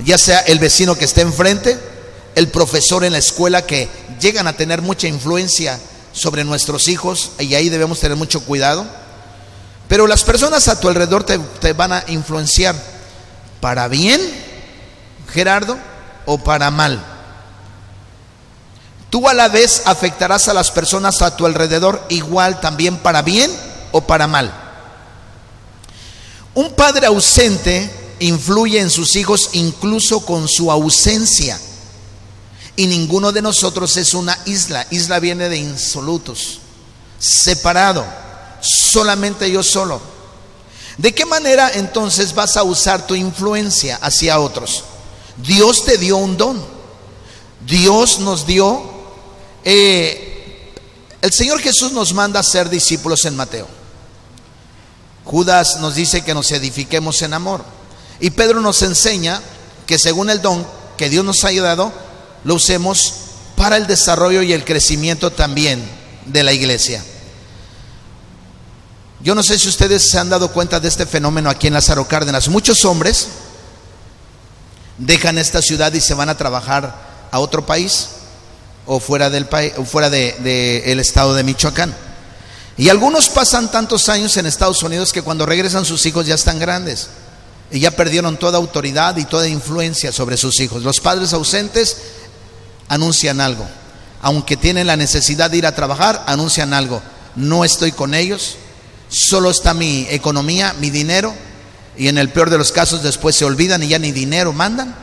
ya 0.05 0.17
sea 0.17 0.39
el 0.39 0.59
vecino 0.59 0.95
que 0.95 1.05
esté 1.05 1.21
enfrente, 1.21 1.77
el 2.35 2.49
profesor 2.49 3.03
en 3.03 3.13
la 3.13 3.19
escuela 3.19 3.65
que 3.65 3.89
llegan 4.19 4.47
a 4.47 4.57
tener 4.57 4.81
mucha 4.81 5.07
influencia 5.07 5.79
sobre 6.11 6.43
nuestros 6.43 6.87
hijos 6.87 7.31
y 7.39 7.55
ahí 7.55 7.69
debemos 7.69 7.99
tener 7.99 8.17
mucho 8.17 8.41
cuidado. 8.41 8.85
Pero 9.87 10.07
las 10.07 10.23
personas 10.23 10.67
a 10.67 10.79
tu 10.79 10.87
alrededor 10.87 11.23
te, 11.23 11.37
te 11.37 11.73
van 11.73 11.93
a 11.93 12.03
influenciar 12.07 12.75
para 13.59 13.87
bien, 13.87 14.21
Gerardo, 15.31 15.77
o 16.25 16.37
para 16.37 16.71
mal. 16.71 17.03
tú 19.09 19.27
a 19.27 19.33
la 19.33 19.47
vez 19.47 19.83
afectarás 19.85 20.47
a 20.47 20.53
las 20.53 20.71
personas 20.71 21.21
a 21.21 21.35
tu 21.35 21.45
alrededor 21.45 22.03
igual 22.09 22.59
también 22.59 22.97
para 22.97 23.21
bien 23.21 23.51
o 23.91 24.01
para 24.01 24.27
mal. 24.27 24.51
Un 26.55 26.73
padre 26.73 27.07
ausente 27.07 27.91
influye 28.19 28.79
en 28.79 28.89
sus 28.89 29.15
hijos 29.15 29.49
incluso 29.53 30.25
con 30.25 30.47
su 30.47 30.71
ausencia. 30.71 31.59
Y 32.75 32.87
ninguno 32.87 33.31
de 33.31 33.41
nosotros 33.41 33.97
es 33.97 34.13
una 34.13 34.37
isla. 34.45 34.87
Isla 34.89 35.19
viene 35.19 35.49
de 35.49 35.57
insolutos, 35.57 36.59
separado, 37.19 38.05
solamente 38.61 39.49
yo 39.51 39.61
solo. 39.61 40.01
¿De 40.97 41.13
qué 41.13 41.25
manera 41.25 41.71
entonces 41.73 42.33
vas 42.33 42.57
a 42.57 42.63
usar 42.63 43.05
tu 43.05 43.15
influencia 43.15 43.97
hacia 44.01 44.39
otros? 44.39 44.83
Dios 45.37 45.85
te 45.85 45.97
dio 45.97 46.17
un 46.17 46.37
don. 46.37 46.73
Dios 47.65 48.19
nos 48.19 48.45
dio, 48.45 48.83
eh, 49.63 50.73
el 51.21 51.31
Señor 51.31 51.61
Jesús 51.61 51.93
nos 51.93 52.13
manda 52.13 52.39
a 52.39 52.43
ser 52.43 52.69
discípulos 52.69 53.23
en 53.25 53.35
Mateo. 53.35 53.67
Judas 55.23 55.77
nos 55.79 55.95
dice 55.95 56.23
que 56.23 56.33
nos 56.33 56.51
edifiquemos 56.51 57.21
en 57.21 57.33
amor. 57.33 57.63
Y 58.19 58.31
Pedro 58.31 58.59
nos 58.59 58.81
enseña 58.81 59.41
que 59.87 59.97
según 59.97 60.29
el 60.29 60.41
don 60.41 60.65
que 60.97 61.09
Dios 61.09 61.23
nos 61.23 61.43
ha 61.45 61.51
dado, 61.53 61.91
lo 62.43 62.55
usemos 62.55 63.13
para 63.55 63.77
el 63.77 63.87
desarrollo 63.87 64.41
y 64.41 64.53
el 64.53 64.65
crecimiento 64.65 65.31
también 65.31 65.83
de 66.25 66.43
la 66.43 66.53
iglesia. 66.53 67.03
Yo 69.21 69.35
no 69.35 69.43
sé 69.43 69.57
si 69.57 69.69
ustedes 69.69 70.09
se 70.09 70.19
han 70.19 70.29
dado 70.29 70.51
cuenta 70.51 70.79
de 70.79 70.89
este 70.89 71.05
fenómeno 71.05 71.49
aquí 71.49 71.67
en 71.67 71.73
Lázaro 71.73 72.07
Cárdenas. 72.07 72.49
Muchos 72.49 72.83
hombres 72.83 73.27
dejan 74.97 75.37
esta 75.37 75.61
ciudad 75.61 75.93
y 75.93 76.01
se 76.01 76.13
van 76.13 76.29
a 76.29 76.37
trabajar 76.37 77.27
a 77.31 77.39
otro 77.39 77.65
país 77.65 78.09
o 78.85 78.99
fuera 78.99 79.29
del 79.29 79.45
país 79.45 79.73
o 79.77 79.85
fuera 79.85 80.09
del 80.09 80.43
de, 80.43 80.99
estado 80.99 81.33
de 81.33 81.43
Michoacán. 81.43 81.95
Y 82.75 82.89
algunos 82.89 83.29
pasan 83.29 83.71
tantos 83.71 84.09
años 84.09 84.35
en 84.35 84.45
Estados 84.45 84.83
Unidos 84.83 85.13
que 85.13 85.21
cuando 85.21 85.45
regresan 85.45 85.85
sus 85.85 86.05
hijos 86.05 86.25
ya 86.25 86.35
están 86.35 86.59
grandes 86.59 87.07
y 87.71 87.79
ya 87.79 87.91
perdieron 87.91 88.37
toda 88.37 88.57
autoridad 88.57 89.15
y 89.17 89.25
toda 89.25 89.47
influencia 89.47 90.11
sobre 90.11 90.37
sus 90.37 90.59
hijos. 90.59 90.83
Los 90.83 90.99
padres 90.99 91.33
ausentes 91.33 91.97
anuncian 92.87 93.41
algo. 93.41 93.67
Aunque 94.21 94.57
tienen 94.57 94.87
la 94.87 94.95
necesidad 94.95 95.51
de 95.51 95.57
ir 95.57 95.65
a 95.65 95.75
trabajar, 95.75 96.23
anuncian 96.27 96.73
algo. 96.73 97.01
No 97.35 97.65
estoy 97.65 97.91
con 97.91 98.13
ellos, 98.13 98.57
solo 99.09 99.51
está 99.51 99.73
mi 99.73 100.07
economía, 100.09 100.73
mi 100.79 100.89
dinero, 100.89 101.33
y 101.97 102.07
en 102.07 102.17
el 102.17 102.29
peor 102.29 102.49
de 102.49 102.57
los 102.57 102.71
casos 102.71 103.03
después 103.03 103.35
se 103.35 103.45
olvidan 103.45 103.83
y 103.83 103.89
ya 103.89 103.99
ni 103.99 104.11
dinero 104.11 104.53
mandan. 104.53 104.95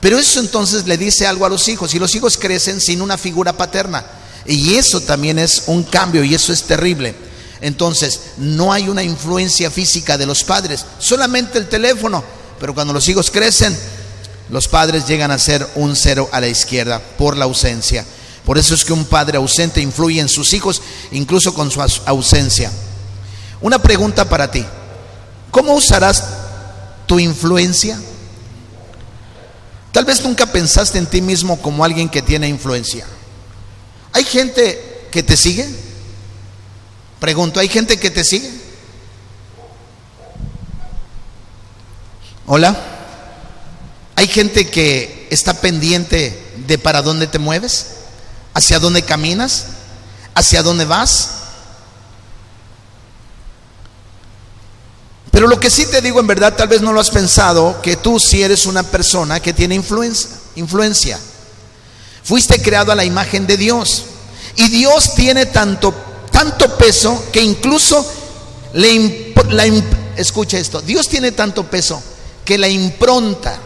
Pero 0.00 0.18
eso 0.18 0.40
entonces 0.40 0.86
le 0.86 0.98
dice 0.98 1.26
algo 1.26 1.46
a 1.46 1.48
los 1.48 1.68
hijos 1.68 1.94
y 1.94 1.98
los 1.98 2.14
hijos 2.14 2.36
crecen 2.36 2.80
sin 2.80 3.00
una 3.00 3.18
figura 3.18 3.52
paterna. 3.52 4.04
Y 4.46 4.74
eso 4.74 5.00
también 5.00 5.38
es 5.38 5.64
un 5.66 5.82
cambio 5.82 6.22
y 6.22 6.34
eso 6.34 6.52
es 6.52 6.62
terrible. 6.62 7.14
Entonces, 7.60 8.20
no 8.36 8.72
hay 8.72 8.88
una 8.88 9.02
influencia 9.02 9.70
física 9.70 10.18
de 10.18 10.26
los 10.26 10.44
padres, 10.44 10.84
solamente 10.98 11.58
el 11.58 11.68
teléfono. 11.68 12.22
Pero 12.60 12.74
cuando 12.74 12.92
los 12.92 13.08
hijos 13.08 13.30
crecen, 13.30 13.76
los 14.48 14.68
padres 14.68 15.06
llegan 15.06 15.30
a 15.30 15.38
ser 15.38 15.68
un 15.74 15.96
cero 15.96 16.28
a 16.32 16.40
la 16.40 16.48
izquierda 16.48 17.00
por 17.18 17.36
la 17.36 17.46
ausencia. 17.46 18.04
Por 18.44 18.58
eso 18.58 18.74
es 18.74 18.84
que 18.84 18.92
un 18.92 19.04
padre 19.04 19.38
ausente 19.38 19.80
influye 19.80 20.20
en 20.20 20.28
sus 20.28 20.52
hijos, 20.52 20.80
incluso 21.10 21.52
con 21.52 21.70
su 21.70 21.82
ausencia. 22.04 22.70
Una 23.60 23.80
pregunta 23.80 24.28
para 24.28 24.50
ti. 24.50 24.64
¿Cómo 25.50 25.74
usarás 25.74 26.24
tu 27.06 27.18
influencia? 27.18 27.98
Tal 29.90 30.04
vez 30.04 30.22
nunca 30.22 30.46
pensaste 30.46 30.98
en 30.98 31.06
ti 31.06 31.20
mismo 31.20 31.60
como 31.60 31.84
alguien 31.84 32.08
que 32.08 32.22
tiene 32.22 32.48
influencia. 32.48 33.04
¿Hay 34.12 34.24
gente 34.24 35.08
que 35.10 35.22
te 35.22 35.36
sigue? 35.36 35.68
Pregunto, 37.18 37.58
¿hay 37.58 37.68
gente 37.68 37.98
que 37.98 38.10
te 38.10 38.22
sigue? 38.22 38.50
Hola. 42.46 42.95
¿Hay 44.16 44.28
gente 44.28 44.68
que 44.68 45.28
está 45.30 45.54
pendiente 45.60 46.42
de 46.66 46.78
para 46.78 47.02
dónde 47.02 47.26
te 47.26 47.38
mueves? 47.38 47.86
¿Hacia 48.54 48.78
dónde 48.78 49.02
caminas? 49.02 49.66
¿Hacia 50.34 50.62
dónde 50.62 50.86
vas? 50.86 51.30
Pero 55.30 55.48
lo 55.48 55.60
que 55.60 55.68
sí 55.68 55.84
te 55.86 56.00
digo 56.00 56.18
en 56.18 56.26
verdad, 56.26 56.54
tal 56.56 56.68
vez 56.68 56.80
no 56.80 56.94
lo 56.94 57.00
has 57.00 57.10
pensado, 57.10 57.82
que 57.82 57.96
tú 57.96 58.18
sí 58.18 58.42
eres 58.42 58.64
una 58.64 58.82
persona 58.82 59.38
que 59.38 59.52
tiene 59.52 59.74
influencia. 59.74 60.30
influencia. 60.54 61.20
Fuiste 62.24 62.60
creado 62.62 62.90
a 62.90 62.94
la 62.94 63.04
imagen 63.04 63.46
de 63.46 63.58
Dios. 63.58 64.04
Y 64.56 64.70
Dios 64.70 65.14
tiene 65.14 65.44
tanto, 65.44 65.94
tanto 66.32 66.78
peso 66.78 67.22
que 67.30 67.42
incluso 67.42 68.10
le 68.72 69.84
escucha 70.16 70.58
esto, 70.58 70.80
Dios 70.80 71.08
tiene 71.08 71.32
tanto 71.32 71.64
peso 71.64 72.02
que 72.44 72.56
la 72.56 72.68
impronta, 72.68 73.60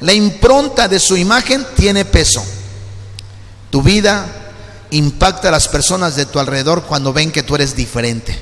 la 0.00 0.12
impronta 0.12 0.88
de 0.88 0.98
su 0.98 1.16
imagen 1.16 1.66
tiene 1.76 2.04
peso. 2.04 2.44
Tu 3.70 3.82
vida 3.82 4.26
impacta 4.90 5.48
a 5.48 5.52
las 5.52 5.68
personas 5.68 6.16
de 6.16 6.26
tu 6.26 6.38
alrededor 6.38 6.84
cuando 6.84 7.12
ven 7.12 7.32
que 7.32 7.42
tú 7.42 7.54
eres 7.54 7.74
diferente. 7.74 8.38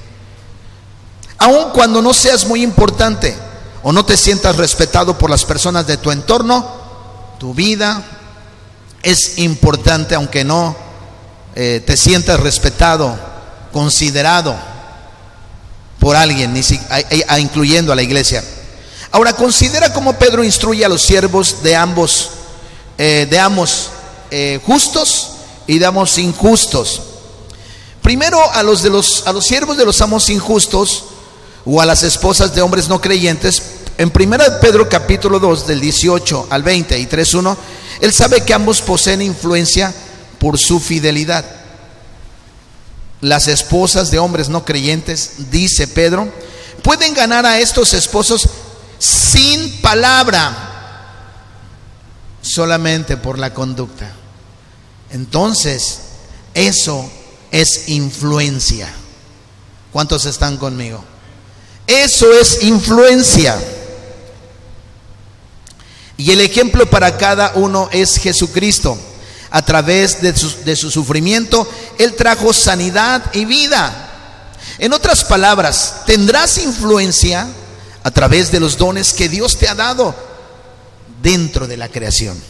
Aun 1.38 1.70
cuando 1.72 2.02
no 2.02 2.12
seas 2.12 2.46
muy 2.46 2.62
importante 2.62 3.34
o 3.82 3.92
no 3.92 4.04
te 4.04 4.16
sientas 4.16 4.56
respetado 4.56 5.18
por 5.18 5.30
las 5.30 5.44
personas 5.44 5.86
de 5.86 5.96
tu 5.96 6.10
entorno, 6.10 6.82
tu 7.38 7.54
vida 7.54 8.04
es 9.02 9.38
importante 9.38 10.14
aunque 10.14 10.44
no 10.44 10.76
eh, 11.54 11.82
te 11.84 11.96
sientas 11.96 12.38
respetado, 12.40 13.18
considerado 13.72 14.54
por 15.98 16.16
alguien, 16.16 16.54
incluyendo 17.38 17.92
a 17.92 17.96
la 17.96 18.02
iglesia. 18.02 18.42
Ahora 19.12 19.36
considera 19.36 19.92
cómo 19.92 20.18
Pedro 20.18 20.42
instruye 20.42 20.86
a 20.86 20.88
los 20.88 21.02
siervos 21.02 21.62
de 21.62 21.76
ambos, 21.76 22.30
eh, 22.96 23.26
de 23.28 23.38
ambos 23.38 23.90
eh, 24.30 24.58
justos 24.64 25.32
y 25.66 25.78
de 25.78 25.84
ambos 25.84 26.16
injustos. 26.16 27.02
Primero 28.00 28.40
a 28.52 28.62
los 28.62 28.82
de 28.82 28.88
los 28.88 29.26
a 29.26 29.32
los 29.34 29.44
siervos 29.44 29.76
de 29.76 29.84
los 29.84 30.00
amos 30.00 30.30
injustos 30.30 31.04
o 31.66 31.82
a 31.82 31.84
las 31.84 32.02
esposas 32.02 32.54
de 32.54 32.62
hombres 32.62 32.88
no 32.88 33.02
creyentes. 33.02 33.62
En 33.98 34.10
1 34.10 34.36
Pedro 34.62 34.88
capítulo 34.88 35.38
2 35.38 35.66
del 35.66 35.82
18 35.82 36.46
al 36.48 36.62
20 36.62 36.98
y 36.98 37.06
3.1, 37.06 37.54
él 38.00 38.12
sabe 38.14 38.40
que 38.40 38.54
ambos 38.54 38.80
poseen 38.80 39.20
influencia 39.20 39.92
por 40.38 40.58
su 40.58 40.80
fidelidad. 40.80 41.44
Las 43.20 43.46
esposas 43.46 44.10
de 44.10 44.18
hombres 44.18 44.48
no 44.48 44.64
creyentes, 44.64 45.50
dice 45.50 45.86
Pedro, 45.86 46.32
pueden 46.82 47.12
ganar 47.12 47.44
a 47.44 47.60
estos 47.60 47.92
esposos 47.92 48.48
sin 49.02 49.80
palabra, 49.80 50.54
solamente 52.40 53.16
por 53.16 53.36
la 53.36 53.52
conducta. 53.52 54.08
Entonces, 55.10 55.98
eso 56.54 57.10
es 57.50 57.88
influencia. 57.88 58.88
¿Cuántos 59.90 60.24
están 60.24 60.56
conmigo? 60.56 61.02
Eso 61.84 62.32
es 62.32 62.62
influencia. 62.62 63.58
Y 66.16 66.30
el 66.30 66.40
ejemplo 66.40 66.88
para 66.88 67.18
cada 67.18 67.54
uno 67.56 67.88
es 67.90 68.18
Jesucristo. 68.18 68.96
A 69.50 69.62
través 69.62 70.22
de 70.22 70.76
su, 70.76 70.90
sufrimiento, 70.92 71.68
Él 71.98 72.14
trajo 72.14 72.52
sanidad 72.52 73.34
y 73.34 73.46
vida. 73.46 74.10
En 74.78 74.92
otras 74.92 75.24
palabras, 75.24 76.02
tendrás 76.06 76.56
influencia 76.58 77.48
a 78.02 78.10
través 78.10 78.50
de 78.50 78.60
los 78.60 78.76
dones 78.76 79.12
que 79.12 79.28
Dios 79.28 79.56
te 79.56 79.68
ha 79.68 79.74
dado 79.74 80.14
dentro 81.22 81.66
de 81.66 81.76
la 81.76 81.88
creación. 81.88 82.40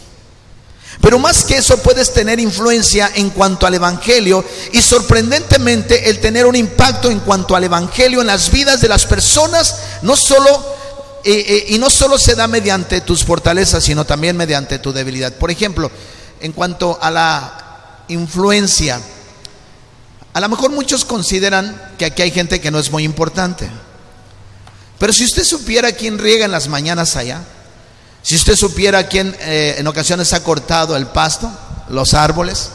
Pero 1.00 1.18
más 1.18 1.44
que 1.44 1.56
eso 1.56 1.78
puedes 1.78 2.12
tener 2.12 2.38
influencia 2.38 3.10
en 3.14 3.30
cuanto 3.30 3.66
al 3.66 3.74
Evangelio 3.74 4.44
y 4.72 4.82
sorprendentemente 4.82 6.10
el 6.10 6.20
tener 6.20 6.46
un 6.46 6.54
impacto 6.54 7.10
en 7.10 7.20
cuanto 7.20 7.56
al 7.56 7.64
Evangelio 7.64 8.20
en 8.20 8.26
las 8.26 8.50
vidas 8.50 8.80
de 8.80 8.88
las 8.88 9.06
personas, 9.06 9.76
no 10.02 10.16
solo 10.16 10.48
eh, 11.24 11.44
eh, 11.48 11.64
y 11.68 11.78
no 11.78 11.88
solo 11.88 12.18
se 12.18 12.34
da 12.34 12.46
mediante 12.46 13.00
tus 13.00 13.24
fortalezas, 13.24 13.84
sino 13.84 14.04
también 14.04 14.36
mediante 14.36 14.78
tu 14.78 14.92
debilidad. 14.92 15.32
Por 15.32 15.50
ejemplo, 15.50 15.90
en 16.40 16.52
cuanto 16.52 16.98
a 17.00 17.10
la 17.10 18.04
influencia, 18.08 19.00
a 20.34 20.40
lo 20.40 20.48
mejor 20.48 20.72
muchos 20.72 21.04
consideran 21.04 21.94
que 21.98 22.06
aquí 22.06 22.22
hay 22.22 22.30
gente 22.30 22.60
que 22.60 22.70
no 22.70 22.78
es 22.78 22.90
muy 22.90 23.04
importante. 23.04 23.70
Pero 25.02 25.12
si 25.12 25.24
usted 25.24 25.42
supiera 25.42 25.90
quién 25.90 26.16
riega 26.16 26.44
en 26.44 26.52
las 26.52 26.68
mañanas 26.68 27.16
allá, 27.16 27.42
si 28.22 28.36
usted 28.36 28.54
supiera 28.54 29.08
quién 29.08 29.36
eh, 29.40 29.74
en 29.78 29.88
ocasiones 29.88 30.32
ha 30.32 30.44
cortado 30.44 30.94
el 30.94 31.08
pasto, 31.08 31.50
los 31.88 32.14
árboles, 32.14 32.68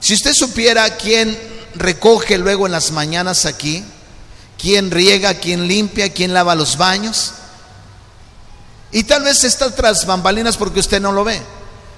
si 0.00 0.12
usted 0.12 0.34
supiera 0.34 0.98
quién 0.98 1.34
recoge 1.76 2.36
luego 2.36 2.66
en 2.66 2.72
las 2.72 2.90
mañanas 2.90 3.46
aquí, 3.46 3.82
quién 4.60 4.90
riega, 4.90 5.32
quién 5.32 5.66
limpia, 5.66 6.12
quién 6.12 6.34
lava 6.34 6.54
los 6.54 6.76
baños, 6.76 7.32
y 8.92 9.04
tal 9.04 9.22
vez 9.22 9.42
está 9.42 9.74
tras 9.74 10.04
bambalinas 10.04 10.58
porque 10.58 10.80
usted 10.80 11.00
no 11.00 11.10
lo 11.10 11.24
ve. 11.24 11.40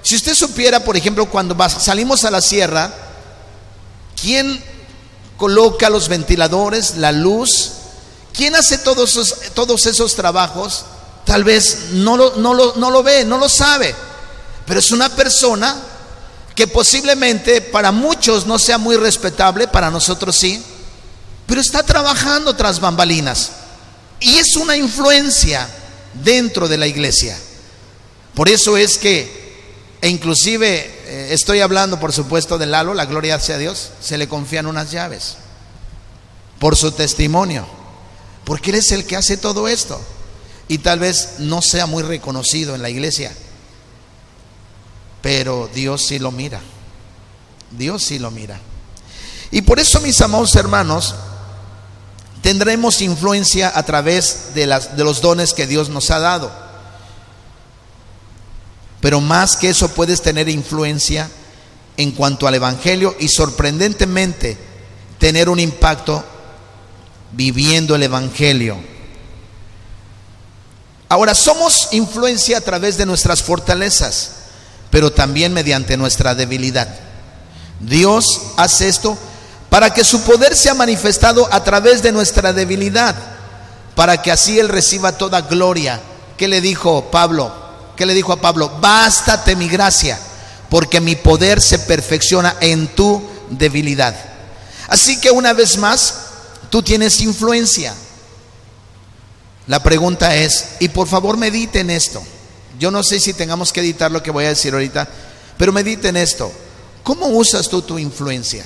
Si 0.03 0.15
usted 0.15 0.35
supiera, 0.35 0.85
por 0.85 0.95
ejemplo, 0.95 1.25
cuando 1.25 1.57
salimos 1.67 2.23
a 2.23 2.31
la 2.31 2.39
sierra, 2.39 2.93
¿quién 4.21 4.63
coloca 5.35 5.89
los 5.89 6.07
ventiladores, 6.07 6.95
la 6.95 7.11
luz? 7.11 7.82
¿Quién 8.33 8.55
hace 8.55 8.79
todos 8.79 9.11
esos, 9.11 9.35
todos 9.53 9.85
esos 9.85 10.15
trabajos? 10.15 10.85
Tal 11.25 11.43
vez 11.43 11.91
no 11.91 12.17
lo, 12.17 12.35
no, 12.37 12.53
lo, 12.53 12.75
no 12.75 12.91
lo 12.91 13.03
ve, 13.03 13.23
no 13.23 13.37
lo 13.37 13.47
sabe, 13.47 13.95
pero 14.65 14.79
es 14.79 14.91
una 14.91 15.09
persona 15.09 15.75
que 16.55 16.67
posiblemente 16.67 17.61
para 17.61 17.91
muchos 17.91 18.45
no 18.45 18.59
sea 18.59 18.77
muy 18.77 18.97
respetable, 18.97 19.67
para 19.67 19.89
nosotros 19.89 20.35
sí, 20.35 20.61
pero 21.45 21.61
está 21.61 21.83
trabajando 21.83 22.55
tras 22.55 22.79
bambalinas 22.79 23.51
y 24.19 24.37
es 24.37 24.55
una 24.55 24.75
influencia 24.75 25.67
dentro 26.13 26.67
de 26.67 26.77
la 26.77 26.87
iglesia. 26.87 27.37
Por 28.33 28.49
eso 28.49 28.77
es 28.77 28.97
que 28.97 29.43
e 30.03 30.09
inclusive 30.09 31.01
eh, 31.05 31.27
estoy 31.31 31.61
hablando, 31.61 31.97
por 31.97 32.11
supuesto, 32.11 32.57
de 32.57 32.65
Lalo, 32.65 32.93
la 32.93 33.05
gloria 33.05 33.39
sea 33.39 33.57
Dios, 33.57 33.91
se 34.01 34.17
le 34.17 34.27
confían 34.27 34.65
unas 34.65 34.91
llaves 34.91 35.37
por 36.59 36.75
su 36.75 36.91
testimonio, 36.91 37.65
porque 38.45 38.71
Él 38.71 38.77
es 38.77 38.91
el 38.91 39.05
que 39.05 39.15
hace 39.15 39.37
todo 39.37 39.67
esto. 39.67 39.99
Y 40.67 40.79
tal 40.79 40.99
vez 40.99 41.35
no 41.39 41.61
sea 41.61 41.85
muy 41.85 42.03
reconocido 42.03 42.73
en 42.73 42.81
la 42.81 42.89
iglesia, 42.89 43.33
pero 45.21 45.69
Dios 45.73 46.05
sí 46.07 46.19
lo 46.19 46.31
mira. 46.31 46.61
Dios 47.71 48.03
sí 48.03 48.19
lo 48.19 48.31
mira. 48.31 48.59
Y 49.51 49.61
por 49.61 49.79
eso, 49.79 49.99
mis 50.01 50.19
amados 50.21 50.55
hermanos, 50.55 51.15
tendremos 52.41 53.01
influencia 53.01 53.71
a 53.75 53.83
través 53.83 54.53
de, 54.53 54.67
de 54.67 55.03
los 55.03 55.21
dones 55.21 55.53
que 55.53 55.67
Dios 55.67 55.89
nos 55.89 56.11
ha 56.11 56.19
dado. 56.19 56.51
Pero 58.99 59.21
más 59.21 59.57
que 59.57 59.69
eso 59.69 59.89
puedes 59.89 60.21
tener 60.21 60.49
influencia 60.49 61.29
en 61.97 62.11
cuanto 62.11 62.47
al 62.47 62.55
Evangelio 62.55 63.15
y 63.19 63.27
sorprendentemente 63.27 64.57
tener 65.19 65.49
un 65.49 65.59
impacto 65.59 66.23
viviendo 67.33 67.95
el 67.95 68.03
Evangelio. 68.03 68.77
Ahora, 71.09 71.35
somos 71.35 71.89
influencia 71.91 72.57
a 72.57 72.61
través 72.61 72.97
de 72.97 73.05
nuestras 73.05 73.43
fortalezas, 73.43 74.31
pero 74.89 75.11
también 75.11 75.53
mediante 75.53 75.97
nuestra 75.97 76.33
debilidad. 76.33 76.87
Dios 77.79 78.25
hace 78.57 78.87
esto 78.87 79.17
para 79.69 79.91
que 79.91 80.03
su 80.03 80.21
poder 80.21 80.55
sea 80.55 80.73
manifestado 80.73 81.47
a 81.51 81.63
través 81.63 82.01
de 82.01 82.11
nuestra 82.11 82.53
debilidad, 82.53 83.15
para 83.95 84.21
que 84.21 84.31
así 84.31 84.59
Él 84.59 84.69
reciba 84.69 85.17
toda 85.17 85.41
gloria. 85.41 85.99
¿Qué 86.37 86.47
le 86.47 86.61
dijo 86.61 87.09
Pablo? 87.11 87.51
¿Qué 87.95 88.05
le 88.05 88.13
dijo 88.13 88.33
a 88.33 88.41
Pablo? 88.41 88.71
Bástate 88.79 89.55
mi 89.55 89.67
gracia, 89.67 90.19
porque 90.69 90.99
mi 90.99 91.15
poder 91.15 91.61
se 91.61 91.79
perfecciona 91.79 92.55
en 92.59 92.87
tu 92.87 93.21
debilidad. 93.49 94.15
Así 94.87 95.19
que 95.19 95.31
una 95.31 95.53
vez 95.53 95.77
más, 95.77 96.22
tú 96.73 96.81
tienes 96.81 97.21
influencia. 97.21 97.93
La 99.67 99.83
pregunta 99.83 100.35
es, 100.35 100.77
y 100.79 100.89
por 100.89 101.07
favor 101.07 101.37
mediten 101.37 101.91
esto. 101.91 102.19
Yo 102.79 102.89
no 102.89 103.03
sé 103.03 103.19
si 103.19 103.35
tengamos 103.35 103.71
que 103.71 103.81
editar 103.81 104.09
lo 104.09 104.23
que 104.23 104.31
voy 104.31 104.45
a 104.45 104.49
decir 104.49 104.73
ahorita, 104.73 105.07
pero 105.55 105.71
mediten 105.71 106.17
esto. 106.17 106.51
¿Cómo 107.03 107.27
usas 107.27 107.69
tú 107.69 107.83
tu 107.83 107.99
influencia? 107.99 108.65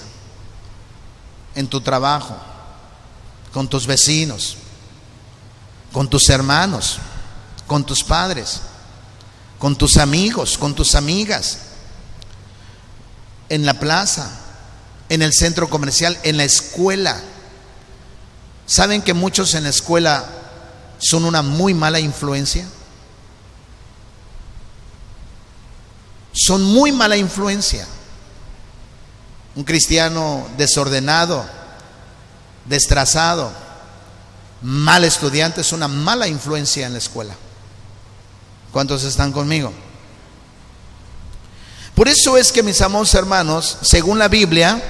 En 1.53 1.67
tu 1.67 1.81
trabajo, 1.81 2.33
con 3.51 3.67
tus 3.67 3.85
vecinos, 3.85 4.55
con 5.91 6.09
tus 6.09 6.29
hermanos, 6.29 6.99
con 7.67 7.85
tus 7.85 8.05
padres 8.05 8.61
con 9.59 9.75
tus 9.75 9.97
amigos, 9.97 10.57
con 10.57 10.75
tus 10.75 10.95
amigas, 10.95 11.57
en 13.49 13.65
la 13.65 13.73
plaza, 13.73 14.29
en 15.09 15.21
el 15.21 15.33
centro 15.33 15.69
comercial, 15.69 16.17
en 16.23 16.37
la 16.37 16.45
escuela. 16.45 17.21
¿Saben 18.67 19.01
que 19.01 19.13
muchos 19.13 19.53
en 19.53 19.63
la 19.63 19.69
escuela 19.69 20.25
son 20.99 21.23
una 21.23 21.41
muy 21.41 21.73
mala 21.73 22.01
influencia? 22.01 22.67
Son 26.33 26.61
muy 26.61 26.91
mala 26.91 27.15
influencia. 27.15 27.87
Un 29.55 29.63
cristiano 29.63 30.47
desordenado, 30.57 31.45
destrazado, 32.65 33.51
mal 34.61 35.05
estudiante 35.05 35.61
es 35.61 35.71
una 35.71 35.87
mala 35.87 36.27
influencia 36.27 36.85
en 36.85 36.91
la 36.91 36.99
escuela. 36.99 37.35
¿Cuántos 38.73 39.05
están 39.05 39.31
conmigo? 39.31 39.71
Por 41.95 42.09
eso 42.09 42.37
es 42.37 42.51
que 42.51 42.61
mis 42.61 42.81
amados 42.81 43.15
hermanos, 43.15 43.77
según 43.81 44.19
la 44.19 44.27
Biblia, 44.27 44.83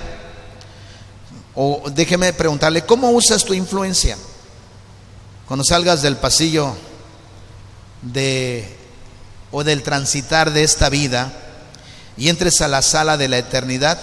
o 1.60 1.90
déjeme 1.90 2.32
preguntarle, 2.34 2.86
¿cómo 2.86 3.10
usas 3.10 3.44
tu 3.44 3.56
influencia? 3.56 4.16
Cuando 5.48 5.64
salgas 5.64 6.04
del 6.04 6.18
pasillo 6.18 6.76
de 8.04 8.78
o 9.50 9.64
del 9.64 9.82
transitar 9.82 10.52
de 10.54 10.64
esta 10.64 10.90
vida 10.90 11.34
y 12.16 12.30
entres 12.30 12.62
a 12.62 12.68
la 12.68 12.84
sala 12.84 13.18
de 13.18 13.28
la 13.28 13.40
eternidad, 13.40 14.00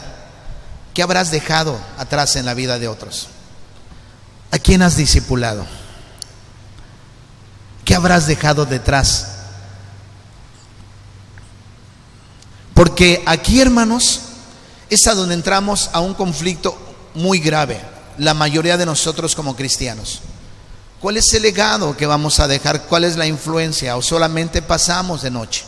¿qué 0.94 1.02
habrás 1.02 1.30
dejado 1.30 1.78
atrás 1.96 2.34
en 2.34 2.44
la 2.44 2.54
vida 2.54 2.80
de 2.80 2.88
otros? 2.88 3.28
¿A 4.50 4.58
quién 4.58 4.82
has 4.82 4.96
discipulado? 4.96 5.64
¿Qué 7.84 7.94
habrás 7.94 8.26
dejado 8.26 8.66
detrás 8.66 9.28
Porque 12.74 13.22
aquí, 13.24 13.60
hermanos, 13.60 14.20
es 14.90 15.06
a 15.06 15.14
donde 15.14 15.34
entramos 15.34 15.90
a 15.92 16.00
un 16.00 16.14
conflicto 16.14 16.76
muy 17.14 17.38
grave, 17.38 17.80
la 18.18 18.34
mayoría 18.34 18.76
de 18.76 18.86
nosotros 18.86 19.34
como 19.34 19.56
cristianos. 19.56 20.20
¿Cuál 21.00 21.16
es 21.18 21.32
el 21.34 21.42
legado 21.42 21.96
que 21.96 22.06
vamos 22.06 22.40
a 22.40 22.48
dejar? 22.48 22.82
¿Cuál 22.82 23.04
es 23.04 23.16
la 23.16 23.26
influencia? 23.26 23.96
¿O 23.96 24.02
solamente 24.02 24.62
pasamos 24.62 25.22
de 25.22 25.30
noche? 25.30 25.64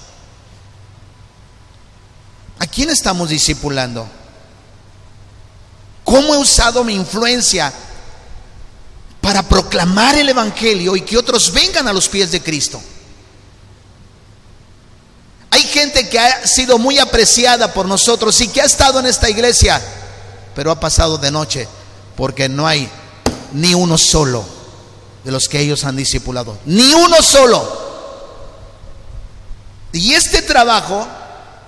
¿A 2.58 2.66
quién 2.66 2.90
estamos 2.90 3.28
discipulando? 3.28 4.08
¿Cómo 6.04 6.34
he 6.34 6.38
usado 6.38 6.84
mi 6.84 6.94
influencia 6.94 7.72
para 9.20 9.42
proclamar 9.42 10.14
el 10.14 10.28
Evangelio 10.28 10.96
y 10.96 11.02
que 11.02 11.18
otros 11.18 11.52
vengan 11.52 11.86
a 11.88 11.92
los 11.92 12.08
pies 12.08 12.30
de 12.30 12.42
Cristo? 12.42 12.80
Hay 15.50 15.62
gente 15.62 16.08
que 16.08 16.18
ha 16.18 16.46
sido 16.46 16.78
muy 16.78 16.98
apreciada 16.98 17.72
por 17.74 17.86
nosotros 17.86 18.40
y 18.40 18.48
que 18.48 18.62
ha 18.62 18.66
estado 18.66 19.00
en 19.00 19.06
esta 19.06 19.28
iglesia, 19.28 19.82
pero 20.56 20.70
ha 20.70 20.80
pasado 20.80 21.18
de 21.18 21.30
noche 21.30 21.68
porque 22.16 22.48
no 22.48 22.66
hay 22.66 22.88
ni 23.52 23.74
uno 23.74 23.98
solo 23.98 24.42
de 25.22 25.30
los 25.30 25.48
que 25.48 25.60
ellos 25.60 25.84
han 25.84 25.96
discipulado. 25.96 26.56
Ni 26.64 26.94
uno 26.94 27.20
solo. 27.20 27.84
Y 29.92 30.14
este 30.14 30.40
trabajo 30.40 31.06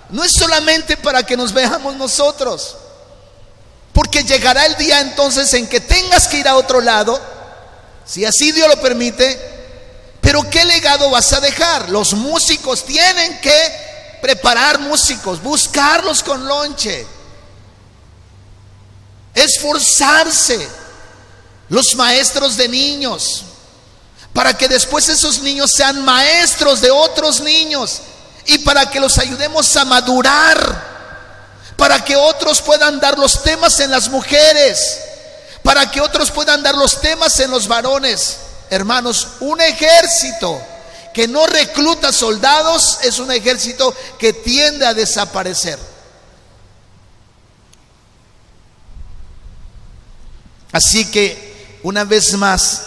no 0.08 0.24
es 0.24 0.32
solamente 0.32 0.96
para 0.96 1.22
que 1.22 1.36
nos 1.36 1.52
veamos 1.52 1.96
nosotros, 1.96 2.76
porque 3.92 4.24
llegará 4.24 4.64
el 4.64 4.76
día 4.76 5.00
entonces 5.00 5.52
en 5.52 5.66
que 5.66 5.80
tengas 5.80 6.26
que 6.26 6.38
ir 6.38 6.48
a 6.48 6.56
otro 6.56 6.80
lado, 6.80 7.20
si 8.06 8.24
así 8.24 8.52
Dios 8.52 8.68
lo 8.68 8.80
permite, 8.80 9.38
pero 10.22 10.48
¿qué 10.48 10.64
legado 10.64 11.10
vas 11.10 11.30
a 11.34 11.40
dejar? 11.40 11.90
Los 11.90 12.14
músicos 12.14 12.86
tienen 12.86 13.38
que 13.40 14.18
preparar 14.22 14.78
músicos, 14.78 15.42
buscarlos 15.42 16.22
con 16.22 16.46
lonche, 16.46 17.17
esforzarse. 19.44 20.68
Los 21.68 21.94
maestros 21.96 22.56
de 22.56 22.66
niños, 22.66 23.44
para 24.32 24.56
que 24.56 24.68
después 24.68 25.08
esos 25.08 25.40
niños 25.40 25.70
sean 25.76 26.02
maestros 26.02 26.80
de 26.80 26.90
otros 26.90 27.40
niños 27.40 28.00
y 28.46 28.58
para 28.58 28.88
que 28.88 29.00
los 29.00 29.18
ayudemos 29.18 29.76
a 29.76 29.84
madurar, 29.84 30.86
para 31.76 32.02
que 32.02 32.16
otros 32.16 32.62
puedan 32.62 32.98
dar 32.98 33.18
los 33.18 33.42
temas 33.42 33.78
en 33.80 33.90
las 33.90 34.08
mujeres, 34.08 34.98
para 35.62 35.90
que 35.90 36.00
otros 36.00 36.30
puedan 36.30 36.62
dar 36.62 36.74
los 36.74 37.00
temas 37.02 37.38
en 37.40 37.50
los 37.50 37.68
varones. 37.68 38.38
Hermanos, 38.70 39.28
un 39.40 39.60
ejército 39.60 40.58
que 41.12 41.28
no 41.28 41.46
recluta 41.46 42.12
soldados 42.12 42.98
es 43.02 43.18
un 43.18 43.30
ejército 43.30 43.94
que 44.18 44.32
tiende 44.32 44.86
a 44.86 44.94
desaparecer. 44.94 45.78
Así 50.72 51.10
que, 51.10 51.78
una 51.82 52.04
vez 52.04 52.32
más, 52.34 52.82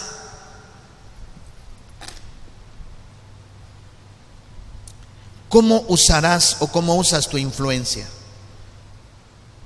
¿cómo 5.48 5.84
usarás 5.88 6.56
o 6.60 6.68
cómo 6.68 6.94
usas 6.94 7.28
tu 7.28 7.38
influencia? 7.38 8.06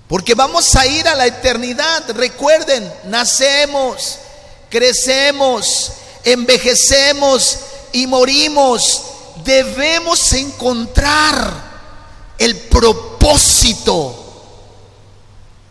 Porque 0.09 0.35
vamos 0.35 0.75
a 0.77 0.87
ir 0.87 1.07
a 1.09 1.15
la 1.15 1.27
eternidad. 1.27 2.09
Recuerden, 2.11 2.93
nacemos, 3.07 4.19
crecemos, 4.71 5.93
envejecemos 6.25 7.59
y 7.93 8.07
morimos, 8.07 9.03
debemos 9.45 10.33
encontrar 10.33 11.67
el 12.39 12.57
propósito 12.57 14.23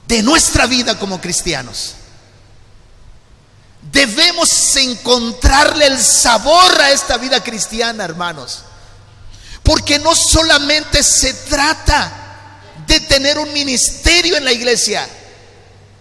de 0.07 0.21
nuestra 0.21 0.65
vida 0.67 0.99
como 0.99 1.19
cristianos. 1.19 1.95
Debemos 3.95 4.75
encontrarle 4.75 5.87
el 5.87 6.03
sabor 6.03 6.81
a 6.81 6.91
esta 6.91 7.17
vida 7.17 7.41
cristiana, 7.41 8.03
hermanos. 8.03 8.63
Porque 9.63 9.99
no 9.99 10.13
solamente 10.13 11.01
se 11.01 11.33
trata 11.33 12.11
de 12.85 12.99
tener 12.99 13.39
un 13.39 13.53
ministerio 13.53 14.35
en 14.35 14.43
la 14.43 14.51
iglesia, 14.51 15.07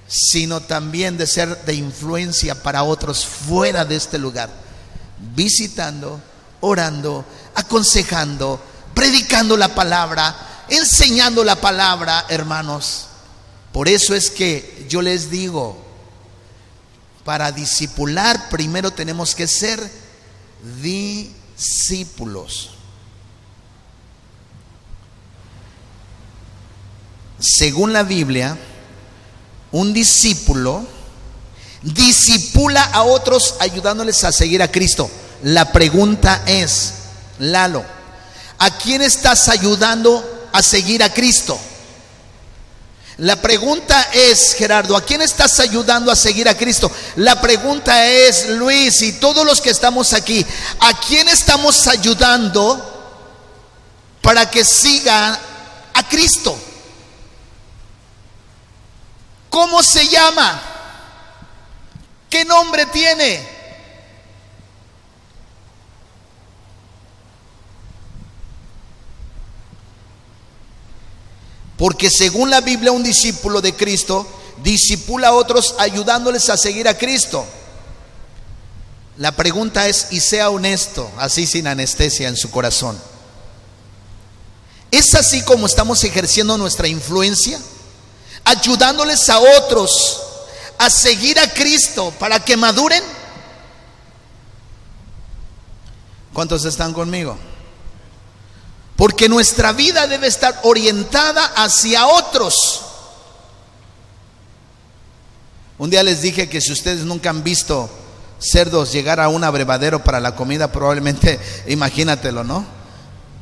sino 0.09 0.61
también 0.61 1.16
de 1.16 1.28
ser 1.28 1.64
de 1.66 1.74
influencia 1.74 2.61
para 2.61 2.83
otros 2.83 3.24
fuera 3.24 3.85
de 3.85 3.94
este 3.94 4.18
lugar, 4.18 4.50
visitando, 5.37 6.20
orando, 6.62 7.24
aconsejando, 7.54 8.61
predicando 8.92 9.57
la 9.57 9.72
palabra, 9.72 10.64
enseñando 10.68 11.44
la 11.44 11.54
palabra, 11.54 12.26
hermanos. 12.28 13.07
Por 13.72 13.88
eso 13.88 14.16
es 14.16 14.30
que 14.30 14.85
yo 14.88 15.00
les 15.00 15.30
digo, 15.30 15.83
para 17.24 17.52
discipular 17.52 18.48
primero 18.50 18.90
tenemos 18.90 19.34
que 19.34 19.46
ser 19.46 19.80
discípulos. 20.82 22.70
Según 27.38 27.92
la 27.92 28.02
Biblia, 28.02 28.56
un 29.72 29.92
discípulo 29.92 30.87
disipula 31.82 32.82
a 32.82 33.02
otros 33.02 33.56
ayudándoles 33.60 34.24
a 34.24 34.32
seguir 34.32 34.62
a 34.62 34.70
Cristo. 34.70 35.10
La 35.42 35.72
pregunta 35.72 36.42
es, 36.46 36.94
Lalo, 37.38 37.84
¿a 38.58 38.78
quién 38.78 39.02
estás 39.02 39.48
ayudando 39.48 40.48
a 40.52 40.62
seguir 40.62 41.02
a 41.02 41.12
Cristo? 41.12 41.58
La 43.18 43.40
pregunta 43.40 44.09
es, 44.12 44.55
Gerardo, 44.55 44.96
¿a 44.96 45.05
quién 45.05 45.22
estás 45.22 45.61
ayudando 45.61 46.11
a 46.11 46.16
seguir 46.16 46.48
a 46.48 46.57
Cristo? 46.57 46.90
La 47.16 47.40
pregunta 47.40 48.07
es, 48.07 48.48
Luis, 48.50 49.03
y 49.03 49.12
todos 49.14 49.46
los 49.46 49.61
que 49.61 49.70
estamos 49.70 50.12
aquí, 50.12 50.44
¿a 50.81 50.98
quién 51.00 51.29
estamos 51.29 51.87
ayudando 51.87 52.90
para 54.20 54.50
que 54.50 54.64
siga 54.64 55.38
a 55.94 56.09
Cristo? 56.09 56.59
¿Cómo 59.48 59.81
se 59.85 60.09
llama? 60.09 60.61
¿Qué 62.29 62.44
nombre 62.44 62.87
tiene? 62.87 63.53
Porque 71.84 72.08
según 72.08 72.48
la 72.48 72.62
Biblia, 72.62 72.92
un 72.92 73.02
discípulo 73.02 73.60
de 73.60 73.74
Cristo 73.74 74.26
disipula 74.62 75.28
a 75.28 75.32
otros 75.34 75.74
ayudándoles 75.76 76.48
a 76.48 76.56
seguir 76.56 76.88
a 76.88 76.96
Cristo. 76.96 77.44
La 79.18 79.32
pregunta 79.32 79.86
es, 79.86 80.06
y 80.10 80.20
sea 80.20 80.48
honesto, 80.48 81.12
así 81.18 81.46
sin 81.46 81.66
anestesia 81.66 82.28
en 82.28 82.38
su 82.38 82.50
corazón. 82.50 82.98
¿Es 84.90 85.14
así 85.14 85.42
como 85.42 85.66
estamos 85.66 86.02
ejerciendo 86.04 86.56
nuestra 86.56 86.88
influencia? 86.88 87.60
Ayudándoles 88.44 89.28
a 89.28 89.38
otros 89.40 90.22
a 90.78 90.88
seguir 90.88 91.38
a 91.38 91.52
Cristo 91.52 92.14
para 92.18 92.40
que 92.42 92.56
maduren. 92.56 93.04
¿Cuántos 96.32 96.64
están 96.64 96.94
conmigo? 96.94 97.36
Porque 98.96 99.28
nuestra 99.28 99.72
vida 99.72 100.07
debe 100.07 100.28
estar 100.28 100.61
orientada 100.62 101.44
hacia 101.57 102.07
otros. 102.07 102.83
Un 105.78 105.90
día 105.90 106.04
les 106.04 106.22
dije 106.22 106.48
que 106.48 106.61
si 106.61 106.72
ustedes 106.72 107.04
nunca 107.04 107.30
han 107.30 107.42
visto 107.42 107.90
cerdos 108.38 108.92
llegar 108.92 109.20
a 109.20 109.28
un 109.28 109.42
abrevadero 109.42 110.04
para 110.04 110.20
la 110.20 110.37
comida, 110.37 110.70
probablemente 110.70 111.40
imagínatelo, 111.66 112.44
¿no? 112.44 112.64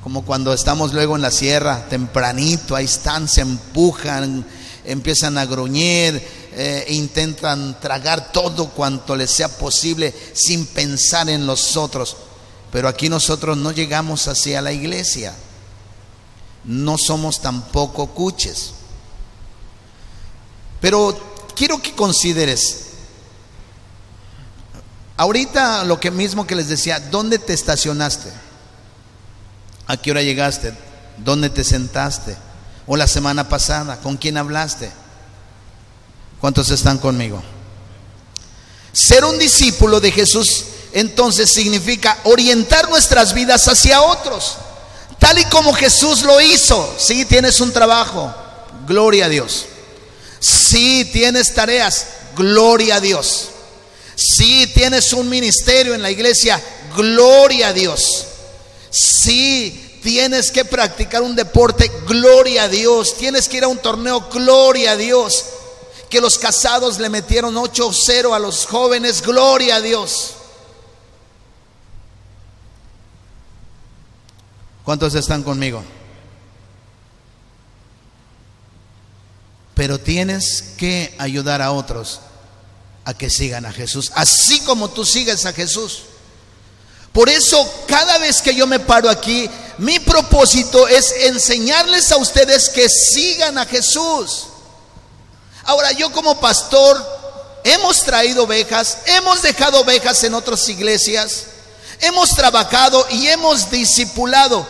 Como 0.02 0.24
cuando 0.24 0.52
estamos 0.52 0.92
luego 0.92 1.14
en 1.14 1.22
la 1.22 1.30
sierra, 1.30 1.86
tempranito, 1.88 2.74
ahí 2.74 2.86
están, 2.86 3.28
se 3.28 3.42
empujan, 3.42 4.44
empiezan 4.84 5.38
a 5.38 5.44
gruñir, 5.44 6.20
eh, 6.54 6.86
intentan 6.88 7.78
tragar 7.80 8.32
todo 8.32 8.70
cuanto 8.70 9.14
les 9.14 9.30
sea 9.30 9.48
posible 9.48 10.12
sin 10.32 10.66
pensar 10.66 11.28
en 11.28 11.46
los 11.46 11.76
otros. 11.76 12.16
Pero 12.72 12.88
aquí 12.88 13.10
nosotros 13.10 13.56
no 13.58 13.70
llegamos 13.70 14.26
hacia 14.26 14.62
la 14.62 14.72
iglesia. 14.72 15.34
No 16.64 16.96
somos 16.96 17.42
tampoco 17.42 18.08
cuches. 18.08 18.72
Pero 20.80 21.16
quiero 21.54 21.80
que 21.82 21.94
consideres, 21.94 22.86
ahorita 25.16 25.84
lo 25.84 26.00
que 26.00 26.10
mismo 26.10 26.46
que 26.46 26.56
les 26.56 26.68
decía, 26.68 26.98
¿dónde 26.98 27.38
te 27.38 27.52
estacionaste? 27.52 28.32
¿A 29.86 29.96
qué 29.98 30.10
hora 30.10 30.22
llegaste? 30.22 30.72
¿Dónde 31.18 31.50
te 31.50 31.64
sentaste? 31.64 32.36
¿O 32.86 32.96
la 32.96 33.06
semana 33.06 33.48
pasada? 33.48 34.00
¿Con 34.00 34.16
quién 34.16 34.38
hablaste? 34.38 34.90
¿Cuántos 36.40 36.70
están 36.70 36.98
conmigo? 36.98 37.42
Ser 38.92 39.24
un 39.24 39.38
discípulo 39.38 40.00
de 40.00 40.10
Jesús 40.10 40.64
entonces 40.92 41.50
significa 41.50 42.18
orientar 42.24 42.88
nuestras 42.90 43.32
vidas 43.32 43.66
hacia 43.68 44.02
otros, 44.02 44.56
tal 45.18 45.38
y 45.38 45.44
como 45.46 45.72
Jesús 45.72 46.22
lo 46.22 46.40
hizo. 46.40 46.94
Si 46.98 47.24
tienes 47.24 47.60
un 47.60 47.72
trabajo, 47.72 48.34
gloria 48.86 49.26
a 49.26 49.28
Dios. 49.28 49.66
Si 50.40 51.04
tienes 51.06 51.54
tareas, 51.54 52.06
gloria 52.36 52.96
a 52.96 53.00
Dios. 53.00 53.48
Si 54.16 54.66
tienes 54.68 55.12
un 55.12 55.28
ministerio 55.28 55.94
en 55.94 56.02
la 56.02 56.10
iglesia, 56.10 56.62
gloria 56.96 57.68
a 57.68 57.72
Dios. 57.72 58.26
Si 58.90 60.00
tienes 60.02 60.50
que 60.50 60.64
practicar 60.64 61.22
un 61.22 61.34
deporte, 61.34 61.90
gloria 62.06 62.64
a 62.64 62.68
Dios. 62.68 63.16
Tienes 63.16 63.48
que 63.48 63.58
ir 63.58 63.64
a 63.64 63.68
un 63.68 63.78
torneo, 63.78 64.28
gloria 64.32 64.92
a 64.92 64.96
Dios. 64.96 65.44
Que 66.10 66.20
los 66.20 66.38
casados 66.38 66.98
le 66.98 67.08
metieron 67.08 67.54
8-0 67.54 68.34
a 68.34 68.38
los 68.38 68.66
jóvenes, 68.66 69.22
gloria 69.22 69.76
a 69.76 69.80
Dios. 69.80 70.32
¿Cuántos 74.84 75.14
están 75.14 75.42
conmigo? 75.42 75.82
Pero 79.74 79.98
tienes 79.98 80.74
que 80.76 81.14
ayudar 81.18 81.62
a 81.62 81.72
otros 81.72 82.20
a 83.04 83.14
que 83.14 83.30
sigan 83.30 83.66
a 83.66 83.72
Jesús, 83.72 84.12
así 84.14 84.60
como 84.60 84.90
tú 84.90 85.04
sigues 85.04 85.44
a 85.46 85.52
Jesús. 85.52 86.02
Por 87.12 87.28
eso, 87.28 87.84
cada 87.86 88.18
vez 88.18 88.40
que 88.40 88.54
yo 88.54 88.66
me 88.66 88.80
paro 88.80 89.10
aquí, 89.10 89.48
mi 89.78 89.98
propósito 89.98 90.88
es 90.88 91.12
enseñarles 91.26 92.10
a 92.10 92.16
ustedes 92.16 92.70
que 92.70 92.88
sigan 92.88 93.58
a 93.58 93.66
Jesús. 93.66 94.46
Ahora, 95.64 95.92
yo 95.92 96.10
como 96.10 96.40
pastor, 96.40 97.04
hemos 97.64 98.00
traído 98.02 98.44
ovejas, 98.44 98.98
hemos 99.06 99.42
dejado 99.42 99.80
ovejas 99.80 100.24
en 100.24 100.34
otras 100.34 100.68
iglesias, 100.68 101.46
hemos 102.02 102.30
trabajado 102.30 103.06
y 103.10 103.28
hemos 103.28 103.70
discipulado. 103.70 104.66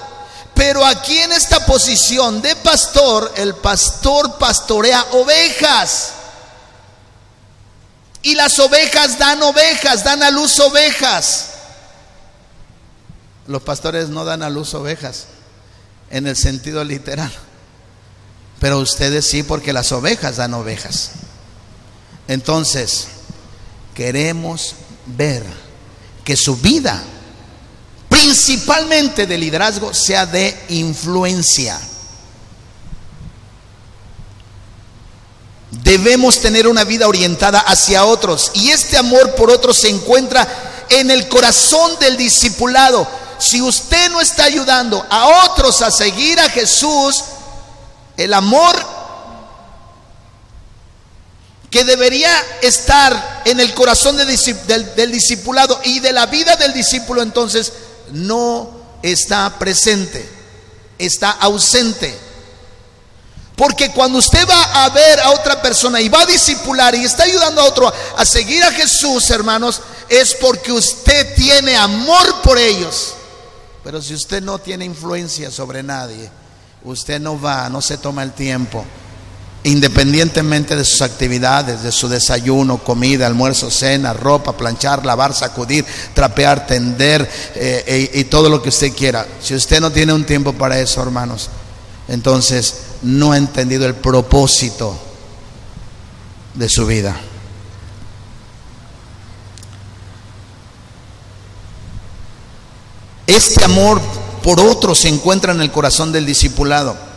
Pero 0.54 0.84
aquí 0.84 1.18
en 1.18 1.32
esta 1.32 1.64
posición 1.66 2.42
de 2.42 2.54
pastor, 2.56 3.32
el 3.36 3.54
pastor 3.56 4.38
pastorea 4.38 5.04
ovejas. 5.12 6.12
Y 8.22 8.36
las 8.36 8.58
ovejas 8.58 9.18
dan 9.18 9.42
ovejas, 9.42 10.04
dan 10.04 10.22
a 10.22 10.30
luz 10.30 10.60
ovejas. 10.60 11.48
Los 13.48 13.62
pastores 13.62 14.10
no 14.10 14.24
dan 14.24 14.42
a 14.42 14.50
luz 14.50 14.74
ovejas 14.74 15.24
en 16.10 16.26
el 16.26 16.36
sentido 16.36 16.84
literal. 16.84 17.32
Pero 18.60 18.78
ustedes 18.78 19.26
sí 19.26 19.42
porque 19.42 19.72
las 19.72 19.90
ovejas 19.90 20.36
dan 20.36 20.54
ovejas. 20.54 21.12
Entonces, 22.28 23.08
queremos 23.94 24.74
ver 25.06 25.42
que 26.24 26.36
su 26.36 26.56
vida 26.56 27.02
principalmente 28.32 29.26
de 29.26 29.36
liderazgo, 29.36 29.92
sea 29.92 30.24
de 30.24 30.58
influencia. 30.70 31.78
Debemos 35.70 36.40
tener 36.40 36.66
una 36.66 36.84
vida 36.84 37.06
orientada 37.08 37.60
hacia 37.60 38.06
otros 38.06 38.52
y 38.54 38.70
este 38.70 38.96
amor 38.96 39.34
por 39.34 39.50
otros 39.50 39.76
se 39.76 39.90
encuentra 39.90 40.48
en 40.88 41.10
el 41.10 41.28
corazón 41.28 41.98
del 42.00 42.16
discipulado. 42.16 43.06
Si 43.38 43.60
usted 43.60 44.10
no 44.10 44.22
está 44.22 44.44
ayudando 44.44 45.04
a 45.10 45.44
otros 45.44 45.82
a 45.82 45.90
seguir 45.90 46.40
a 46.40 46.48
Jesús, 46.48 47.22
el 48.16 48.32
amor 48.32 48.74
que 51.70 51.84
debería 51.84 52.32
estar 52.62 53.42
en 53.44 53.60
el 53.60 53.74
corazón 53.74 54.16
del, 54.16 54.94
del, 54.96 55.12
discipulado 55.12 55.78
y 55.84 56.00
de 56.00 56.14
la 56.14 56.24
vida 56.26 56.56
del 56.56 56.72
discípulo, 56.72 57.20
entonces 57.20 57.72
no 58.12 58.70
está 59.02 59.58
presente, 59.58 60.28
está 60.98 61.30
ausente. 61.32 62.18
Porque 63.56 63.92
cuando 63.92 64.18
usted 64.18 64.48
va 64.48 64.84
a 64.84 64.88
ver 64.90 65.20
a 65.20 65.30
otra 65.30 65.60
persona 65.60 66.00
y 66.00 66.08
va 66.08 66.22
a 66.22 66.26
discipular 66.26 66.94
y 66.94 67.04
está 67.04 67.24
ayudando 67.24 67.60
a 67.60 67.64
otro 67.64 67.92
a 68.16 68.24
seguir 68.24 68.62
a 68.64 68.72
Jesús, 68.72 69.30
hermanos, 69.30 69.80
es 70.08 70.34
porque 70.34 70.72
usted 70.72 71.34
tiene 71.34 71.76
amor 71.76 72.40
por 72.42 72.58
ellos. 72.58 73.14
Pero 73.84 74.00
si 74.00 74.14
usted 74.14 74.42
no 74.42 74.58
tiene 74.58 74.84
influencia 74.84 75.50
sobre 75.50 75.82
nadie, 75.82 76.30
usted 76.84 77.20
no 77.20 77.40
va, 77.40 77.68
no 77.68 77.82
se 77.82 77.98
toma 77.98 78.22
el 78.22 78.32
tiempo, 78.32 78.84
independientemente 79.64 80.74
de 80.74 80.84
sus 80.84 81.02
actividades, 81.02 81.82
de 81.82 81.92
su 81.92 82.08
desayuno, 82.08 82.78
comida, 82.78 83.26
almuerzo, 83.26 83.70
cena, 83.70 84.12
ropa, 84.12 84.56
planchar, 84.56 85.06
lavar, 85.06 85.34
sacudir, 85.34 85.84
trapear, 86.14 86.66
tender 86.66 87.28
eh, 87.54 88.10
y 88.12 88.24
todo 88.24 88.48
lo 88.48 88.62
que 88.62 88.70
usted 88.70 88.92
quiera. 88.92 89.26
Si 89.40 89.54
usted 89.54 89.80
no 89.80 89.92
tiene 89.92 90.12
un 90.12 90.24
tiempo 90.24 90.52
para 90.52 90.80
eso, 90.80 91.00
hermanos, 91.02 91.48
entonces 92.08 92.74
no 93.02 93.32
ha 93.32 93.36
entendido 93.36 93.86
el 93.86 93.94
propósito 93.94 94.98
de 96.54 96.68
su 96.68 96.86
vida. 96.86 97.16
Este 103.26 103.64
amor 103.64 104.00
por 104.42 104.60
otro 104.60 104.94
se 104.94 105.08
encuentra 105.08 105.52
en 105.52 105.60
el 105.60 105.70
corazón 105.70 106.12
del 106.12 106.26
discipulado. 106.26 107.11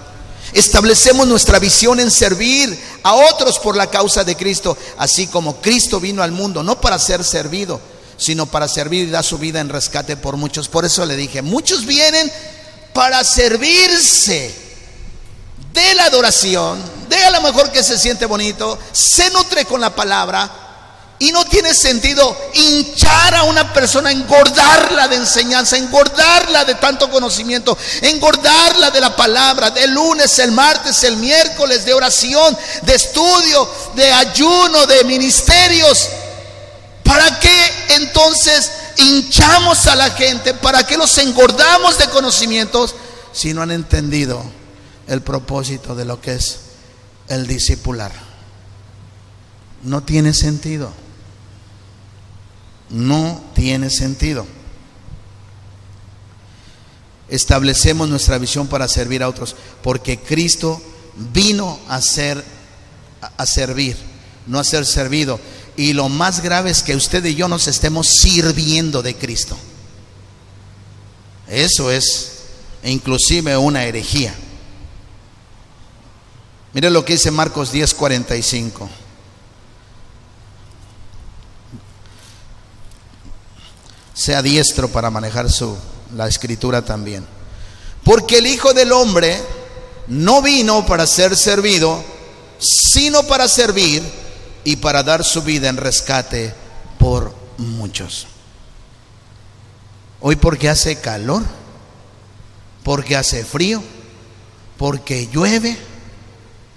Establecemos 0.56 1.28
nuestra 1.28 1.60
visión 1.60 2.00
en 2.00 2.10
servir 2.10 2.80
a 3.04 3.14
otros 3.14 3.60
por 3.60 3.76
la 3.76 3.88
causa 3.88 4.24
de 4.24 4.38
Cristo, 4.38 4.78
así 4.98 5.28
como 5.28 5.60
Cristo 5.60 6.00
vino 6.00 6.24
al 6.24 6.32
mundo, 6.32 6.64
no 6.64 6.80
para 6.80 6.98
ser 6.98 7.26
servido, 7.26 7.82
sino 8.16 8.46
para 8.46 8.70
servir 8.70 9.06
y 9.06 9.12
dar 9.12 9.26
su 9.26 9.38
vida 9.38 9.60
en 9.60 9.68
rescate 9.68 10.16
por 10.16 10.38
muchos. 10.38 10.70
Por 10.70 10.86
eso 10.86 11.06
le 11.06 11.18
dije, 11.18 11.42
muchos 11.42 11.86
vienen 11.86 12.32
para 12.94 13.22
servirse 13.26 14.56
de 15.74 15.94
la 15.96 16.06
adoración, 16.06 16.82
de 17.10 17.18
a 17.18 17.32
lo 17.32 17.42
mejor 17.42 17.70
que 17.74 17.84
se 17.84 18.00
siente 18.00 18.26
bonito, 18.26 18.80
se 18.94 19.30
nutre 19.32 19.66
con 19.66 19.82
la 19.82 19.94
palabra 19.94 20.65
y 21.20 21.32
no 21.32 21.46
tiene 21.46 21.74
sentido 21.74 22.36
hinchar 22.54 23.36
a 23.36 23.44
una 23.44 23.72
persona, 23.74 24.12
engordarla 24.12 25.08
de 25.08 25.16
enseñanza, 25.16 25.78
engordarla 25.78 26.66
de 26.66 26.76
tanto 26.76 27.10
conocimiento, 27.10 27.78
engordarla 28.02 28.92
de 28.92 29.02
la 29.02 29.16
palabra, 29.16 29.72
de 29.72 29.88
lunes, 29.88 30.38
el 30.40 30.52
martes, 30.52 31.04
el 31.04 31.18
miércoles, 31.18 31.86
de 31.86 31.94
oración, 31.94 32.58
de 32.82 32.96
estudio, 32.96 33.70
de 33.96 34.12
ayuno, 34.12 34.86
de 34.86 35.04
ministerios. 35.06 36.10
¿Para 37.04 37.40
qué 37.40 37.74
entonces 37.96 38.72
hinchamos 38.98 39.88
a 39.88 39.96
la 39.96 40.10
gente? 40.12 40.54
¿Para 40.54 40.86
qué 40.86 40.98
los 40.98 41.18
engordamos 41.18 41.98
de 41.98 42.10
conocimientos 42.10 42.96
si 43.32 43.54
no 43.54 43.62
han 43.62 43.72
entendido? 43.72 44.44
el 45.08 45.22
propósito 45.22 45.96
de 45.96 46.06
lo 46.06 46.22
que 46.22 46.34
es 46.34 46.60
el 47.28 47.48
discipular. 47.48 48.12
No 49.84 50.04
tiene 50.04 50.34
sentido. 50.34 50.92
No 52.90 53.44
tiene 53.54 53.90
sentido. 53.90 54.46
Establecemos 57.28 58.08
nuestra 58.08 58.38
visión 58.38 58.68
para 58.68 58.88
servir 58.88 59.24
a 59.24 59.30
otros, 59.30 59.56
porque 59.82 60.20
Cristo 60.20 60.82
vino 61.34 61.80
a 61.88 62.02
ser 62.02 62.44
a 63.38 63.46
servir, 63.46 63.98
no 64.46 64.60
a 64.60 64.64
ser 64.64 64.86
servido. 64.86 65.40
Y 65.78 65.94
lo 65.94 66.10
más 66.10 66.42
grave 66.42 66.70
es 66.70 66.84
que 66.84 66.96
usted 66.96 67.26
y 67.26 67.36
yo 67.36 67.48
nos 67.48 67.68
estemos 67.68 68.08
sirviendo 68.08 69.02
de 69.02 69.16
Cristo. 69.16 69.58
Eso 71.48 71.92
es 71.92 72.32
inclusive 72.84 73.58
una 73.58 73.84
herejía. 73.84 74.34
Mire 76.74 76.90
lo 76.90 77.06
que 77.06 77.14
dice 77.14 77.32
Marcos 77.32 77.74
10:45. 77.74 78.90
Sea 84.16 84.42
diestro 84.42 84.88
para 84.88 85.12
manejar 85.12 85.52
su 85.52 85.78
la 86.16 86.28
escritura 86.28 86.84
también. 86.84 87.26
Porque 88.04 88.38
el 88.38 88.48
Hijo 88.48 88.74
del 88.74 88.92
hombre 88.92 89.42
no 90.08 90.42
vino 90.42 90.86
para 90.86 91.08
ser 91.08 91.36
servido, 91.36 92.04
sino 92.60 93.24
para 93.24 93.48
servir 93.48 94.04
y 94.64 94.78
para 94.78 95.04
dar 95.04 95.24
su 95.24 95.42
vida 95.42 95.70
en 95.70 95.78
rescate 95.78 96.54
por 97.00 97.36
muchos. 97.58 98.28
Hoy 100.22 100.36
porque 100.36 100.70
hace 100.70 101.00
calor, 101.00 101.44
porque 102.84 103.16
hace 103.16 103.44
frío, 103.44 103.84
porque 104.78 105.28
llueve, 105.28 105.78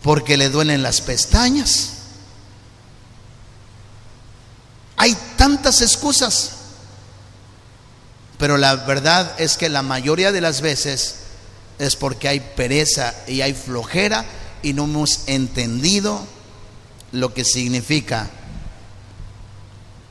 porque 0.02 0.36
le 0.36 0.48
duelen 0.48 0.82
las 0.82 1.00
pestañas. 1.00 1.92
Hay 4.96 5.16
tantas 5.36 5.80
excusas, 5.80 6.52
pero 8.38 8.56
la 8.56 8.76
verdad 8.76 9.34
es 9.38 9.56
que 9.56 9.68
la 9.68 9.82
mayoría 9.82 10.32
de 10.32 10.40
las 10.40 10.60
veces 10.60 11.16
es 11.78 11.96
porque 11.96 12.28
hay 12.28 12.40
pereza 12.40 13.14
y 13.26 13.40
hay 13.40 13.52
flojera 13.52 14.24
y 14.62 14.72
no 14.72 14.84
hemos 14.84 15.22
entendido 15.26 16.24
lo 17.12 17.34
que 17.34 17.44
significa 17.44 18.30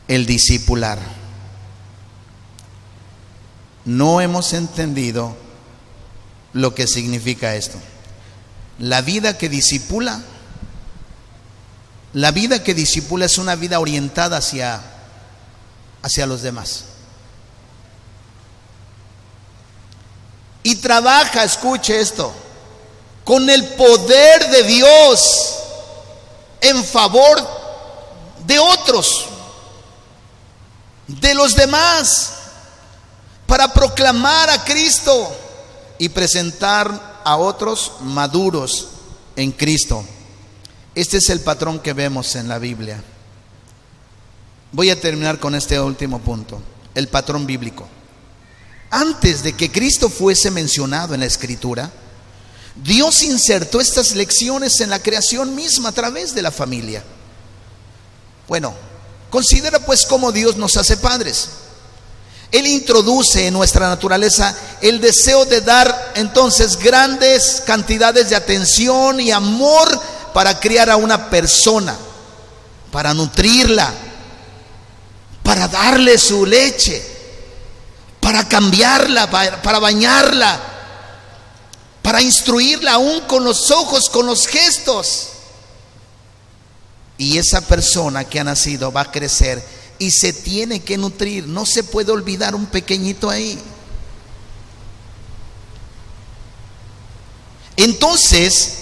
el 0.08 0.26
discipular. 0.26 1.00
No 3.86 4.20
hemos 4.20 4.52
entendido 4.54 5.36
lo 6.54 6.76
que 6.76 6.88
significa 6.88 7.56
esto. 7.56 7.78
La 8.80 9.02
vida 9.02 9.38
que 9.38 9.48
disipula, 9.48 10.22
la 12.14 12.32
vida 12.32 12.64
que 12.64 12.74
disipula 12.74 13.26
es 13.26 13.38
una 13.38 13.56
vida 13.56 13.80
orientada 13.80 14.38
hacia, 14.38 14.82
hacia 16.02 16.26
los 16.26 16.42
demás. 16.42 16.86
Y 20.68 20.76
trabaja, 20.76 21.46
escuche 21.46 21.98
esto, 21.98 22.30
con 23.24 23.50
el 23.50 23.70
poder 23.76 24.50
de 24.50 24.64
Dios 24.64 25.22
en 26.60 26.84
favor 26.84 27.38
de 28.46 28.60
otros, 28.60 29.28
de 31.08 31.34
los 31.36 31.56
demás, 31.56 32.34
para 33.46 33.72
proclamar 33.72 34.50
a 34.50 34.66
Cristo 34.66 35.34
y 36.00 36.10
presentar 36.10 37.22
a 37.24 37.38
otros 37.38 37.94
maduros 38.02 38.90
en 39.38 39.54
Cristo. 39.54 40.04
Este 40.94 41.16
es 41.16 41.30
el 41.30 41.40
patrón 41.40 41.80
que 41.80 41.94
vemos 41.94 42.36
en 42.36 42.50
la 42.50 42.60
Biblia. 42.60 43.02
Voy 44.74 44.90
a 44.90 45.00
terminar 45.00 45.40
con 45.40 45.56
este 45.56 45.80
último 45.80 46.20
punto, 46.20 46.62
el 46.94 47.08
patrón 47.08 47.46
bíblico. 47.46 47.88
Antes 48.90 49.44
de 49.44 49.54
que 49.54 49.72
Cristo 49.72 50.10
fuese 50.10 50.50
mencionado 50.50 51.14
en 51.14 51.20
la 51.20 51.26
Escritura, 51.26 51.92
Dios 52.76 53.24
insertó 53.24 53.82
estas 53.82 54.16
lecciones 54.16 54.80
en 54.82 54.90
la 54.90 55.00
creación 55.00 55.56
misma 55.56 55.90
a 55.90 55.94
través 55.94 56.34
de 56.34 56.42
la 56.42 56.52
familia. 56.52 57.04
Bueno, 58.48 58.74
considera 59.30 59.80
pues 59.80 60.06
cómo 60.06 60.32
Dios 60.32 60.56
nos 60.58 60.78
hace 60.78 60.98
padres. 60.98 61.50
Él 62.52 62.66
introduce 62.66 63.48
en 63.48 63.54
nuestra 63.54 63.90
naturaleza 63.90 64.56
el 64.82 65.02
deseo 65.02 65.44
de 65.46 65.62
dar 65.62 66.14
entonces 66.16 66.78
grandes 66.78 67.62
cantidades 67.66 68.30
de 68.30 68.38
atención 68.38 69.20
y 69.20 69.32
amor 69.32 70.02
para 70.34 70.58
criar 70.60 70.90
a 70.90 70.96
una 70.96 71.30
persona, 71.30 71.98
para 72.92 73.14
nutrirla, 73.14 73.92
para 75.44 75.68
darle 75.68 76.18
su 76.18 76.46
leche, 76.46 77.17
para 78.28 78.46
cambiarla, 78.46 79.32
para, 79.32 79.80
bañarla, 79.80 80.60
para 82.02 82.22
instruirla 82.22 82.96
aún 82.96 83.22
con 83.22 83.46
los 83.46 83.72
ojos, 83.72 84.10
con 84.10 84.26
los 84.26 84.48
gestos. 84.48 85.30
Y 87.18 87.38
esa 87.38 87.62
persona 87.62 88.26
que 88.26 88.42
ha 88.42 88.44
nacido 88.44 88.92
va 88.92 89.04
a 89.04 89.12
crecer 89.14 89.66
y 89.98 90.12
se 90.12 90.34
tiene 90.34 90.82
que 90.82 90.98
nutrir. 90.98 91.48
No 91.48 91.66
se 91.66 91.86
puede 91.86 92.12
olvidar 92.12 92.54
un 92.54 92.66
pequeñito 92.66 93.30
ahí. 93.30 93.58
Entonces, 97.78 98.74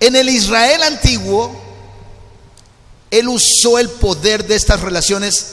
en 0.00 0.16
el 0.16 0.28
Israel 0.28 0.82
antiguo, 0.82 1.54
él 3.12 3.28
usó 3.28 3.78
el 3.78 3.90
poder 3.90 4.44
de 4.44 4.56
estas 4.56 4.80
relaciones 4.80 5.46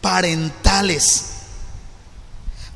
parentales 0.00 1.35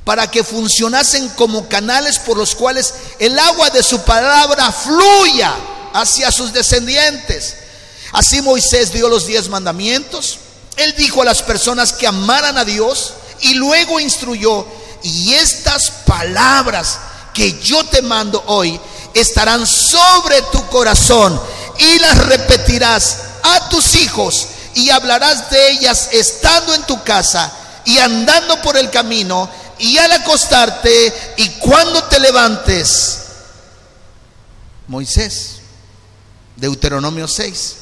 para 0.04 0.30
que 0.30 0.44
funcionasen 0.44 1.28
como 1.30 1.68
canales 1.68 2.18
por 2.18 2.36
los 2.36 2.54
cuales 2.54 2.94
el 3.18 3.38
agua 3.38 3.70
de 3.70 3.82
su 3.82 4.00
palabra 4.02 4.72
fluya 4.72 5.54
hacia 5.92 6.32
sus 6.32 6.52
descendientes. 6.52 7.56
Así 8.12 8.42
Moisés 8.42 8.92
dio 8.92 9.08
los 9.08 9.26
diez 9.26 9.48
mandamientos. 9.48 10.38
Él 10.76 10.94
dijo 10.96 11.22
a 11.22 11.26
las 11.26 11.42
personas 11.42 11.92
que 11.92 12.06
amaran 12.06 12.56
a 12.58 12.64
Dios 12.64 13.14
y 13.42 13.54
luego 13.54 14.00
instruyó, 14.00 14.66
y 15.02 15.32
estas 15.32 15.90
palabras 16.06 16.98
que 17.32 17.58
yo 17.60 17.84
te 17.84 18.02
mando 18.02 18.42
hoy 18.46 18.78
estarán 19.14 19.66
sobre 19.66 20.42
tu 20.52 20.66
corazón 20.66 21.40
y 21.78 21.98
las 21.98 22.18
repetirás 22.26 23.16
a 23.42 23.68
tus 23.68 23.94
hijos 23.96 24.46
y 24.74 24.90
hablarás 24.90 25.50
de 25.50 25.70
ellas 25.70 26.08
estando 26.12 26.74
en 26.74 26.82
tu 26.82 27.02
casa 27.02 27.50
y 27.84 27.98
andando 27.98 28.60
por 28.62 28.76
el 28.76 28.90
camino 28.90 29.48
y 29.80 29.96
al 29.96 30.12
acostarte 30.12 31.12
y 31.38 31.48
cuando 31.58 32.04
te 32.04 32.20
levantes. 32.20 33.18
Moisés, 34.86 35.56
Deuteronomio 36.56 37.26
6, 37.26 37.76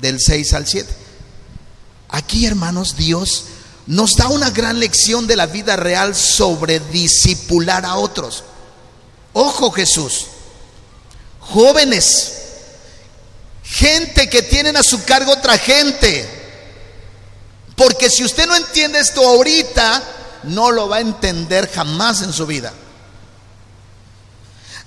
del 0.00 0.20
6 0.20 0.52
al 0.52 0.66
7. 0.66 0.94
Aquí, 2.10 2.46
hermanos, 2.46 2.96
Dios 2.96 3.44
nos 3.86 4.12
da 4.16 4.28
una 4.28 4.50
gran 4.50 4.78
lección 4.78 5.26
de 5.26 5.36
la 5.36 5.46
vida 5.46 5.76
real 5.76 6.14
sobre 6.14 6.80
disipular 6.80 7.84
a 7.86 7.96
otros. 7.96 8.44
Ojo 9.32 9.70
Jesús, 9.70 10.26
jóvenes, 11.40 12.32
gente 13.62 14.28
que 14.28 14.42
tienen 14.42 14.76
a 14.76 14.82
su 14.82 15.02
cargo 15.04 15.32
otra 15.32 15.56
gente. 15.56 16.28
Porque 17.74 18.10
si 18.10 18.24
usted 18.24 18.46
no 18.46 18.56
entiende 18.56 18.98
esto 18.98 19.26
ahorita, 19.26 20.15
no 20.46 20.70
lo 20.70 20.88
va 20.88 20.96
a 20.96 21.00
entender 21.00 21.70
jamás 21.70 22.22
en 22.22 22.32
su 22.32 22.46
vida. 22.46 22.72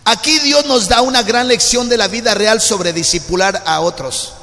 Aquí 0.06 0.40
Dios 0.40 0.66
nos 0.66 0.88
da 0.88 1.02
una 1.02 1.22
gran 1.24 1.48
lección 1.48 1.88
de 1.88 1.98
la 1.98 2.08
vida 2.08 2.34
real 2.34 2.62
sobre 2.62 2.94
disipular 2.94 3.64
a 3.66 3.82
otros. 3.82 4.34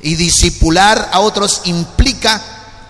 Y 0.00 0.16
disipular 0.16 1.08
a 1.12 1.20
otros 1.20 1.62
implica 1.64 2.42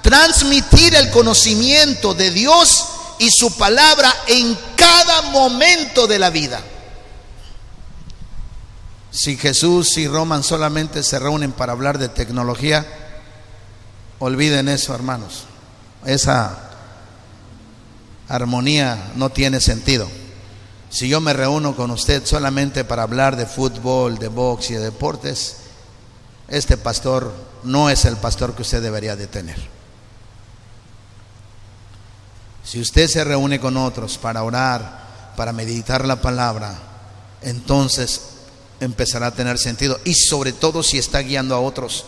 transmitir 0.03 0.95
el 0.97 1.11
conocimiento 1.11 2.13
de 2.15 2.31
Dios 2.31 2.85
y 3.19 3.31
su 3.31 3.57
palabra 3.57 4.13
en 4.27 4.59
cada 4.77 5.23
momento 5.31 6.07
de 6.07 6.19
la 6.19 6.31
vida. 6.31 6.61
Si 9.11 9.37
Jesús 9.37 9.97
y 9.97 10.09
Roman 10.09 10.43
solamente 10.43 11.05
se 11.05 11.21
reúnen 11.21 11.53
para 11.53 11.73
hablar 11.73 11.99
de 11.99 12.09
tecnología, 12.09 12.85
olviden 14.19 14.69
eso, 14.69 14.93
hermanos. 14.93 15.45
Esa 16.05 16.74
armonía 18.29 19.13
no 19.17 19.31
tiene 19.31 19.61
sentido. 19.61 20.09
Si 20.91 21.09
yo 21.09 21.21
me 21.21 21.33
reúno 21.33 21.75
con 21.75 21.91
usted 21.91 22.25
solamente 22.25 22.85
para 22.85 23.03
hablar 23.03 23.37
de 23.37 23.47
fútbol, 23.47 24.19
de 24.19 24.29
box 24.29 24.71
y 24.71 24.75
de 24.75 24.81
deportes, 24.81 25.57
este 26.49 26.77
pastor 26.77 27.35
no 27.65 27.91
es 27.91 28.05
el 28.05 28.17
pastor 28.17 28.55
que 28.55 28.63
usted 28.63 28.83
debería 28.83 29.17
de 29.17 29.27
tener. 29.27 29.57
Si 32.65 32.81
usted 32.81 33.09
se 33.09 33.25
reúne 33.25 33.61
con 33.61 33.77
otros 33.77 34.19
para 34.19 34.43
orar, 34.43 35.33
para 35.37 35.53
meditar 35.53 36.05
la 36.05 36.21
palabra, 36.21 36.75
entonces 37.43 38.21
empezará 38.81 39.29
a 39.29 39.35
tener 39.35 39.59
sentido. 39.59 39.99
Y 40.05 40.15
sobre 40.15 40.53
todo 40.53 40.83
si 40.83 40.99
está 40.99 41.21
guiando 41.21 41.55
a 41.55 41.61
otros 41.61 42.07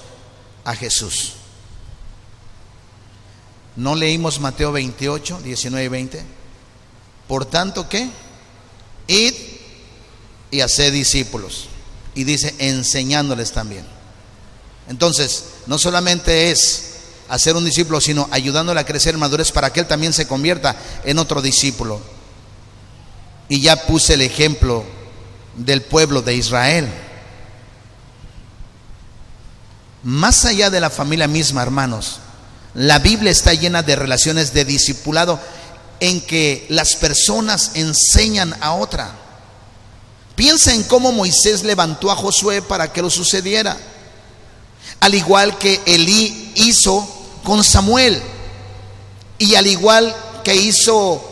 a 0.64 0.74
Jesús. 0.74 1.34
¿No 3.76 3.94
leímos 3.94 4.40
Mateo 4.40 4.72
28, 4.72 5.40
19 5.42 5.84
y 5.84 5.88
20? 5.88 6.24
Por 7.28 7.44
tanto, 7.44 7.88
¿qué? 7.88 8.08
Id 9.06 9.34
y 10.50 10.60
haced 10.60 10.92
discípulos. 10.92 11.68
Y 12.14 12.24
dice, 12.24 12.54
enseñándoles 12.58 13.52
también. 13.52 13.84
Entonces, 14.88 15.44
no 15.66 15.78
solamente 15.78 16.50
es 16.50 16.94
hacer 17.28 17.56
un 17.56 17.64
discípulo, 17.64 18.00
sino 18.00 18.28
ayudándole 18.30 18.80
a 18.80 18.86
crecer 18.86 19.14
en 19.14 19.20
madurez 19.20 19.52
para 19.52 19.72
que 19.72 19.80
él 19.80 19.86
también 19.86 20.12
se 20.12 20.26
convierta 20.26 20.76
en 21.04 21.18
otro 21.18 21.42
discípulo. 21.42 22.00
Y 23.48 23.60
ya 23.60 23.86
puse 23.86 24.14
el 24.14 24.22
ejemplo 24.22 24.84
del 25.56 25.82
pueblo 25.82 26.22
de 26.22 26.34
Israel. 26.34 26.88
Más 30.02 30.44
allá 30.44 30.70
de 30.70 30.80
la 30.80 30.88
familia 30.90 31.26
misma, 31.26 31.62
hermanos, 31.62 32.20
la 32.76 32.98
Biblia 32.98 33.30
está 33.30 33.54
llena 33.54 33.82
de 33.82 33.96
relaciones 33.96 34.52
de 34.52 34.66
discipulado 34.66 35.40
en 35.98 36.20
que 36.20 36.66
las 36.68 36.94
personas 36.96 37.70
enseñan 37.72 38.54
a 38.60 38.74
otra. 38.74 39.16
Piensa 40.34 40.74
en 40.74 40.82
cómo 40.84 41.10
Moisés 41.10 41.64
levantó 41.64 42.10
a 42.10 42.16
Josué 42.16 42.60
para 42.60 42.92
que 42.92 43.00
lo 43.00 43.08
sucediera. 43.08 43.78
Al 45.00 45.14
igual 45.14 45.56
que 45.56 45.80
Elí 45.86 46.52
hizo 46.56 47.08
con 47.44 47.64
Samuel. 47.64 48.22
Y 49.38 49.54
al 49.54 49.66
igual 49.66 50.14
que 50.44 50.54
hizo 50.54 51.24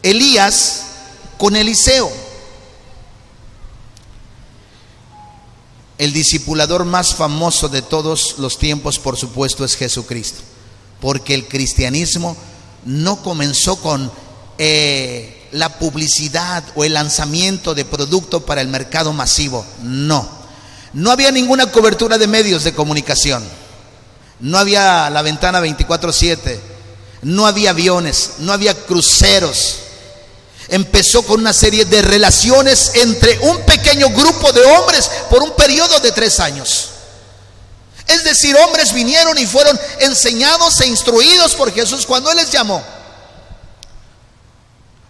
Elías 0.00 0.82
con 1.38 1.56
Eliseo. 1.56 2.08
El 6.00 6.14
discipulador 6.14 6.86
más 6.86 7.14
famoso 7.14 7.68
de 7.68 7.82
todos 7.82 8.36
los 8.38 8.56
tiempos, 8.56 8.98
por 8.98 9.18
supuesto, 9.18 9.66
es 9.66 9.76
Jesucristo. 9.76 10.40
Porque 10.98 11.34
el 11.34 11.46
cristianismo 11.46 12.38
no 12.86 13.22
comenzó 13.22 13.76
con 13.76 14.10
eh, 14.56 15.46
la 15.52 15.78
publicidad 15.78 16.64
o 16.74 16.84
el 16.84 16.94
lanzamiento 16.94 17.74
de 17.74 17.84
producto 17.84 18.46
para 18.46 18.62
el 18.62 18.68
mercado 18.68 19.12
masivo. 19.12 19.62
No. 19.82 20.26
No 20.94 21.10
había 21.10 21.30
ninguna 21.32 21.70
cobertura 21.70 22.16
de 22.16 22.28
medios 22.28 22.64
de 22.64 22.72
comunicación. 22.72 23.44
No 24.40 24.56
había 24.56 25.10
la 25.10 25.20
ventana 25.20 25.60
24/7. 25.60 26.60
No 27.20 27.46
había 27.46 27.70
aviones. 27.70 28.36
No 28.38 28.54
había 28.54 28.72
cruceros. 28.86 29.80
Empezó 30.70 31.22
con 31.22 31.40
una 31.40 31.52
serie 31.52 31.84
de 31.84 32.00
relaciones 32.00 32.92
entre 32.94 33.38
un 33.40 33.60
pequeño 33.62 34.08
grupo 34.10 34.52
de 34.52 34.62
hombres 34.62 35.10
por 35.28 35.42
un 35.42 35.50
periodo 35.52 35.98
de 36.00 36.12
tres 36.12 36.38
años. 36.38 36.90
Es 38.06 38.24
decir, 38.24 38.56
hombres 38.56 38.92
vinieron 38.92 39.36
y 39.38 39.46
fueron 39.46 39.78
enseñados 39.98 40.80
e 40.80 40.86
instruidos 40.86 41.54
por 41.54 41.72
Jesús 41.72 42.06
cuando 42.06 42.30
Él 42.30 42.36
les 42.36 42.50
llamó. 42.50 42.82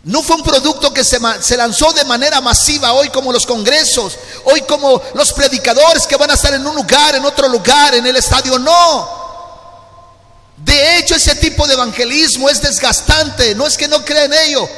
No 0.03 0.23
fue 0.23 0.37
un 0.37 0.43
producto 0.43 0.95
que 0.95 1.05
se, 1.05 1.19
lanzó 1.57 1.93
de 1.93 2.05
manera 2.05 2.41
masiva 2.41 2.93
hoy 2.95 3.11
como 3.11 3.33
los 3.33 3.45
congresos, 3.45 4.17
hoy 4.45 4.63
como 4.63 5.01
los 5.13 5.33
predicadores 5.35 6.07
que 6.07 6.17
van 6.17 6.31
a 6.31 6.35
estar 6.35 6.55
en 6.55 6.67
un 6.67 6.75
lugar, 6.75 7.15
en 7.15 7.25
otro 7.25 7.49
lugar, 7.49 7.95
en 7.95 8.07
el 8.07 8.17
estadio. 8.17 8.59
No. 8.59 9.21
De 10.57 10.99
hecho, 10.99 11.15
ese 11.15 11.35
tipo 11.35 11.67
de 11.67 11.75
evangelismo 11.75 12.49
es 12.49 12.63
desgastante. 12.63 13.55
No 13.55 13.67
es 13.67 13.77
que 13.77 13.89
no 13.89 14.03
crea 14.03 14.25
en 14.25 14.33
ello. 14.33 14.69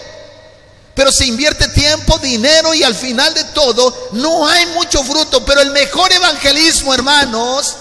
Pero 0.94 1.10
se 1.10 1.26
invierte 1.26 1.68
tiempo, 1.68 2.18
dinero 2.18 2.74
y 2.74 2.82
al 2.82 2.94
final 2.94 3.32
de 3.32 3.44
todo 3.44 4.10
no 4.12 4.46
hay 4.46 4.66
mucho 4.66 5.02
fruto. 5.02 5.44
Pero 5.44 5.60
el 5.62 5.70
mejor 5.70 6.12
evangelismo, 6.12 6.92
hermanos, 6.92 7.76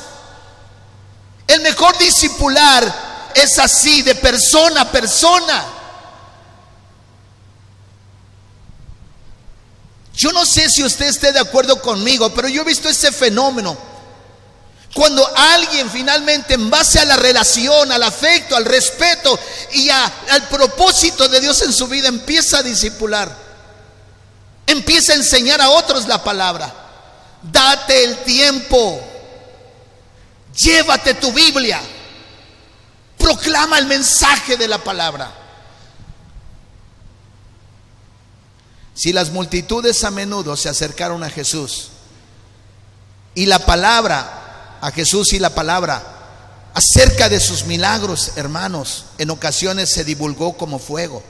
el 1.48 1.62
mejor 1.62 1.98
discipular 1.98 3.32
es 3.36 3.60
así, 3.60 4.02
de 4.02 4.16
persona 4.16 4.82
a 4.82 4.92
persona. 4.92 5.66
Yo 10.14 10.32
no 10.32 10.46
sé 10.46 10.70
si 10.70 10.84
usted 10.84 11.08
esté 11.08 11.32
de 11.32 11.40
acuerdo 11.40 11.82
conmigo, 11.82 12.34
pero 12.34 12.48
yo 12.48 12.62
he 12.62 12.66
visto 12.66 12.88
ese 12.88 13.12
fenómeno. 13.12 13.91
Cuando 14.94 15.26
alguien 15.36 15.90
finalmente 15.90 16.56
en 16.56 16.70
base 16.70 17.00
a 17.00 17.06
la 17.06 17.16
relación, 17.16 17.92
al 17.92 18.04
afecto, 18.04 18.56
al 18.56 18.66
respeto 18.66 19.40
y 19.74 19.90
al 19.90 20.48
propósito 20.50 21.28
de 21.30 21.40
Dios 21.40 21.62
en 21.62 21.72
su 21.72 21.88
vida 21.88 22.10
empieza 22.10 22.58
a 22.58 22.64
discipular, 22.64 23.34
empieza 24.68 25.14
a 25.14 25.16
enseñar 25.16 25.62
a 25.62 25.70
otros 25.70 26.08
la 26.08 26.24
palabra. 26.24 26.74
Date 27.42 28.04
el 28.04 28.18
tiempo 28.24 29.12
Llévate 30.58 31.14
tu 31.16 31.32
Biblia. 31.32 31.82
Proclama 33.18 33.78
el 33.78 33.86
mensaje 33.86 34.58
de 34.58 34.68
la 34.68 34.84
palabra. 34.84 35.32
Si 38.94 39.14
las 39.14 39.32
multitudes 39.32 40.04
a 40.04 40.12
menudo 40.12 40.58
se 40.58 40.70
acercaron 40.70 41.24
a 41.24 41.30
Jesús 41.30 41.90
y 43.34 43.46
la 43.46 43.60
palabra, 43.60 44.41
a 44.82 44.92
Jesús 44.92 45.34
y 45.34 45.40
la 45.40 45.52
palabra, 45.52 46.04
acerca 46.74 47.30
de 47.30 47.40
sus 47.40 47.66
milagros, 47.66 48.34
hermanos, 48.36 49.06
en 49.18 49.30
ocasiones 49.30 49.92
se 49.92 50.04
divulgó 50.04 50.58
como 50.58 50.80
fuego. 50.80 51.24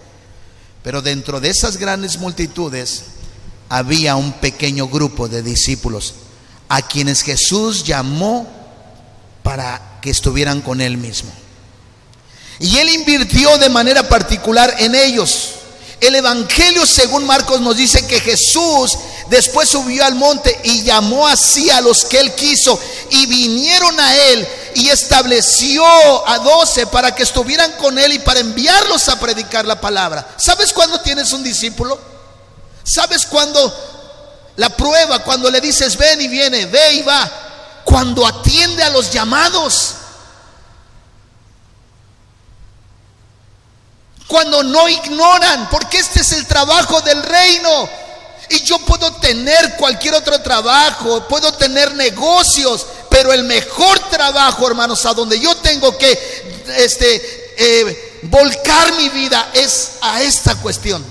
Pero 0.83 1.01
dentro 1.01 1.39
de 1.39 1.49
esas 1.49 1.77
grandes 1.77 2.17
multitudes 2.17 3.03
había 3.69 4.15
un 4.15 4.33
pequeño 4.33 4.87
grupo 4.87 5.27
de 5.27 5.43
discípulos 5.43 6.13
a 6.69 6.81
quienes 6.81 7.21
Jesús 7.21 7.83
llamó 7.83 8.47
para 9.43 9.99
que 10.01 10.09
estuvieran 10.09 10.61
con 10.61 10.81
Él 10.81 10.97
mismo. 10.97 11.31
Y 12.59 12.77
Él 12.77 12.89
invirtió 12.89 13.57
de 13.57 13.69
manera 13.69 14.07
particular 14.07 14.75
en 14.79 14.95
ellos. 14.95 15.55
El 16.01 16.15
Evangelio 16.15 16.83
según 16.87 17.25
Marcos 17.25 17.61
nos 17.61 17.77
dice 17.77 18.07
que 18.07 18.19
Jesús 18.19 18.97
después 19.29 19.69
subió 19.69 20.03
al 20.03 20.15
monte 20.15 20.59
y 20.63 20.81
llamó 20.81 21.27
así 21.27 21.69
a 21.69 21.79
los 21.79 22.05
que 22.05 22.19
Él 22.19 22.33
quiso 22.33 22.79
y 23.11 23.27
vinieron 23.27 23.99
a 23.99 24.15
Él 24.15 24.47
y 24.73 24.89
estableció 24.89 25.83
a 26.27 26.39
doce 26.39 26.87
para 26.87 27.13
que 27.13 27.21
estuvieran 27.21 27.73
con 27.73 27.99
Él 27.99 28.13
y 28.13 28.19
para 28.19 28.39
enviarlos 28.39 29.09
a 29.09 29.19
predicar 29.19 29.65
la 29.65 29.79
palabra. 29.79 30.27
¿Sabes 30.37 30.73
cuándo 30.73 30.99
tienes 31.01 31.31
un 31.33 31.43
discípulo? 31.43 31.99
¿Sabes 32.83 33.27
cuando 33.27 33.71
la 34.55 34.75
prueba, 34.75 35.19
cuando 35.19 35.51
le 35.51 35.61
dices 35.61 35.95
ven 35.97 36.19
y 36.19 36.27
viene, 36.27 36.65
ve 36.65 36.93
y 36.93 37.03
va, 37.03 37.31
cuando 37.85 38.25
atiende 38.25 38.81
a 38.81 38.89
los 38.89 39.11
llamados? 39.11 39.97
Cuando 44.31 44.63
no 44.63 44.87
ignoran, 44.87 45.67
porque 45.69 45.97
este 45.97 46.21
es 46.21 46.31
el 46.31 46.47
trabajo 46.47 47.01
del 47.01 47.21
reino. 47.21 47.89
Y 48.47 48.61
yo 48.61 48.79
puedo 48.79 49.11
tener 49.15 49.75
cualquier 49.75 50.13
otro 50.13 50.41
trabajo, 50.41 51.27
puedo 51.27 51.51
tener 51.51 51.93
negocios, 51.95 52.87
pero 53.09 53.33
el 53.33 53.43
mejor 53.43 53.99
trabajo, 54.09 54.65
hermanos, 54.65 55.05
a 55.05 55.13
donde 55.13 55.37
yo 55.37 55.53
tengo 55.57 55.97
que 55.97 56.63
este, 56.77 57.53
eh, 57.57 58.19
volcar 58.23 58.93
mi 58.95 59.09
vida 59.09 59.51
es 59.53 59.97
a 59.99 60.21
esta 60.21 60.55
cuestión. 60.55 61.03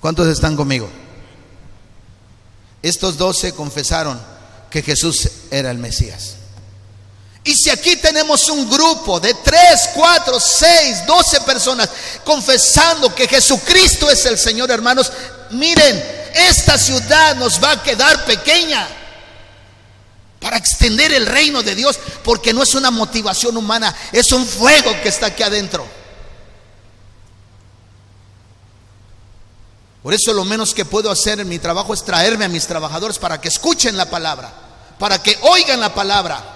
¿Cuántos 0.00 0.26
están 0.28 0.56
conmigo? 0.56 0.88
Estos 2.80 3.18
doce 3.18 3.52
confesaron 3.52 4.18
que 4.70 4.80
Jesús 4.80 5.28
era 5.50 5.70
el 5.70 5.76
Mesías. 5.76 6.36
Y 7.44 7.54
si 7.54 7.68
aquí 7.68 7.96
tenemos 7.96 8.48
un 8.48 8.68
grupo 8.70 9.20
de 9.20 9.34
tres, 9.34 9.90
cuatro, 9.94 10.40
seis, 10.40 11.04
doce 11.06 11.42
personas 11.42 11.90
confesando 12.24 13.14
que 13.14 13.28
Jesucristo 13.28 14.08
es 14.08 14.24
el 14.24 14.38
Señor, 14.38 14.70
hermanos, 14.70 15.12
miren, 15.50 16.02
esta 16.34 16.78
ciudad 16.78 17.36
nos 17.36 17.62
va 17.62 17.72
a 17.72 17.82
quedar 17.82 18.24
pequeña 18.24 18.88
para 20.40 20.56
extender 20.56 21.12
el 21.12 21.26
reino 21.26 21.62
de 21.62 21.74
Dios, 21.74 21.98
porque 22.22 22.54
no 22.54 22.62
es 22.62 22.74
una 22.74 22.90
motivación 22.90 23.58
humana, 23.58 23.94
es 24.10 24.32
un 24.32 24.46
fuego 24.46 24.94
que 25.02 25.10
está 25.10 25.26
aquí 25.26 25.42
adentro. 25.42 25.86
Por 30.02 30.14
eso 30.14 30.32
lo 30.32 30.44
menos 30.44 30.74
que 30.74 30.84
puedo 30.86 31.10
hacer 31.10 31.40
en 31.40 31.48
mi 31.48 31.58
trabajo 31.58 31.92
es 31.92 32.04
traerme 32.04 32.46
a 32.46 32.48
mis 32.48 32.66
trabajadores 32.66 33.18
para 33.18 33.38
que 33.38 33.48
escuchen 33.48 33.98
la 33.98 34.08
palabra, 34.08 34.52
para 34.98 35.22
que 35.22 35.38
oigan 35.42 35.80
la 35.80 35.94
palabra, 35.94 36.53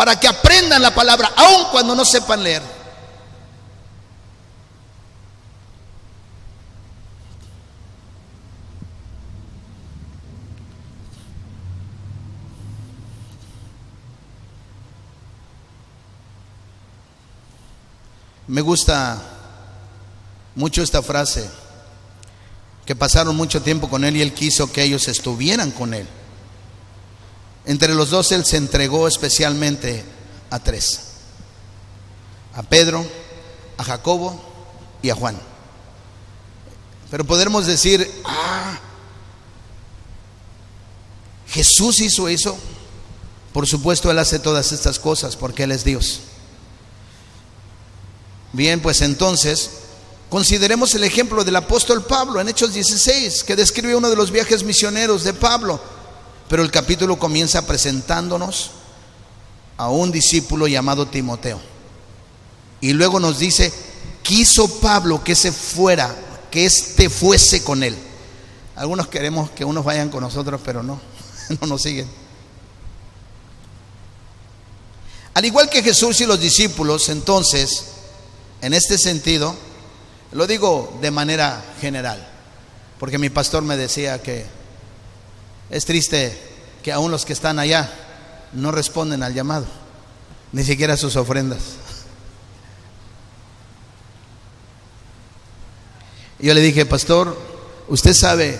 para 0.00 0.18
que 0.18 0.26
aprendan 0.26 0.80
la 0.80 0.94
palabra, 0.94 1.30
aun 1.36 1.66
cuando 1.70 1.94
no 1.94 2.06
sepan 2.06 2.42
leer. 2.42 2.62
Me 18.46 18.62
gusta 18.62 19.20
mucho 20.54 20.82
esta 20.82 21.02
frase, 21.02 21.46
que 22.86 22.96
pasaron 22.96 23.36
mucho 23.36 23.60
tiempo 23.60 23.90
con 23.90 24.02
él 24.06 24.16
y 24.16 24.22
él 24.22 24.32
quiso 24.32 24.72
que 24.72 24.82
ellos 24.82 25.08
estuvieran 25.08 25.70
con 25.70 25.92
él. 25.92 26.08
Entre 27.66 27.94
los 27.94 28.10
dos 28.10 28.32
él 28.32 28.44
se 28.44 28.56
entregó 28.56 29.06
especialmente 29.06 30.04
a 30.50 30.58
tres, 30.58 31.00
a 32.54 32.62
Pedro, 32.62 33.06
a 33.76 33.84
Jacobo 33.84 34.40
y 35.02 35.10
a 35.10 35.14
Juan. 35.14 35.40
Pero 37.10 37.24
podemos 37.24 37.66
decir, 37.66 38.08
ah, 38.24 38.78
Jesús 41.48 42.00
hizo 42.00 42.28
eso. 42.28 42.56
Por 43.52 43.66
supuesto, 43.66 44.10
Él 44.10 44.18
hace 44.18 44.38
todas 44.38 44.70
estas 44.70 44.98
cosas 44.98 45.36
porque 45.36 45.64
Él 45.64 45.72
es 45.72 45.84
Dios. 45.84 46.20
Bien, 48.52 48.80
pues 48.80 49.00
entonces, 49.00 49.70
consideremos 50.28 50.94
el 50.94 51.04
ejemplo 51.04 51.42
del 51.42 51.56
apóstol 51.56 52.04
Pablo 52.04 52.40
en 52.40 52.48
Hechos 52.48 52.72
16, 52.72 53.42
que 53.42 53.56
describe 53.56 53.96
uno 53.96 54.08
de 54.08 54.16
los 54.16 54.30
viajes 54.30 54.62
misioneros 54.62 55.24
de 55.24 55.34
Pablo. 55.34 55.80
Pero 56.50 56.64
el 56.64 56.72
capítulo 56.72 57.16
comienza 57.16 57.64
presentándonos 57.64 58.72
a 59.76 59.88
un 59.88 60.10
discípulo 60.10 60.66
llamado 60.66 61.06
Timoteo. 61.06 61.60
Y 62.80 62.92
luego 62.92 63.20
nos 63.20 63.38
dice, 63.38 63.72
quiso 64.24 64.80
Pablo 64.80 65.22
que 65.22 65.36
se 65.36 65.52
fuera, 65.52 66.12
que 66.50 66.66
éste 66.66 67.08
fuese 67.08 67.62
con 67.62 67.84
él. 67.84 67.96
Algunos 68.74 69.06
queremos 69.06 69.48
que 69.52 69.64
unos 69.64 69.84
vayan 69.84 70.10
con 70.10 70.24
nosotros, 70.24 70.60
pero 70.64 70.82
no, 70.82 71.00
no 71.60 71.68
nos 71.68 71.82
siguen. 71.82 72.08
Al 75.34 75.44
igual 75.44 75.70
que 75.70 75.84
Jesús 75.84 76.20
y 76.20 76.26
los 76.26 76.40
discípulos, 76.40 77.10
entonces, 77.10 77.84
en 78.60 78.74
este 78.74 78.98
sentido, 78.98 79.54
lo 80.32 80.48
digo 80.48 80.98
de 81.00 81.12
manera 81.12 81.62
general, 81.80 82.28
porque 82.98 83.18
mi 83.18 83.30
pastor 83.30 83.62
me 83.62 83.76
decía 83.76 84.20
que 84.20 84.58
es 85.70 85.84
triste 85.84 86.36
que 86.82 86.92
aún 86.92 87.10
los 87.10 87.24
que 87.24 87.32
están 87.32 87.58
allá 87.58 87.90
no 88.52 88.72
responden 88.72 89.22
al 89.22 89.34
llamado, 89.34 89.66
ni 90.52 90.64
siquiera 90.64 90.96
sus 90.96 91.16
ofrendas. 91.16 91.60
Yo 96.40 96.54
le 96.54 96.60
dije, 96.60 96.86
pastor, 96.86 97.38
usted 97.88 98.14
sabe 98.14 98.58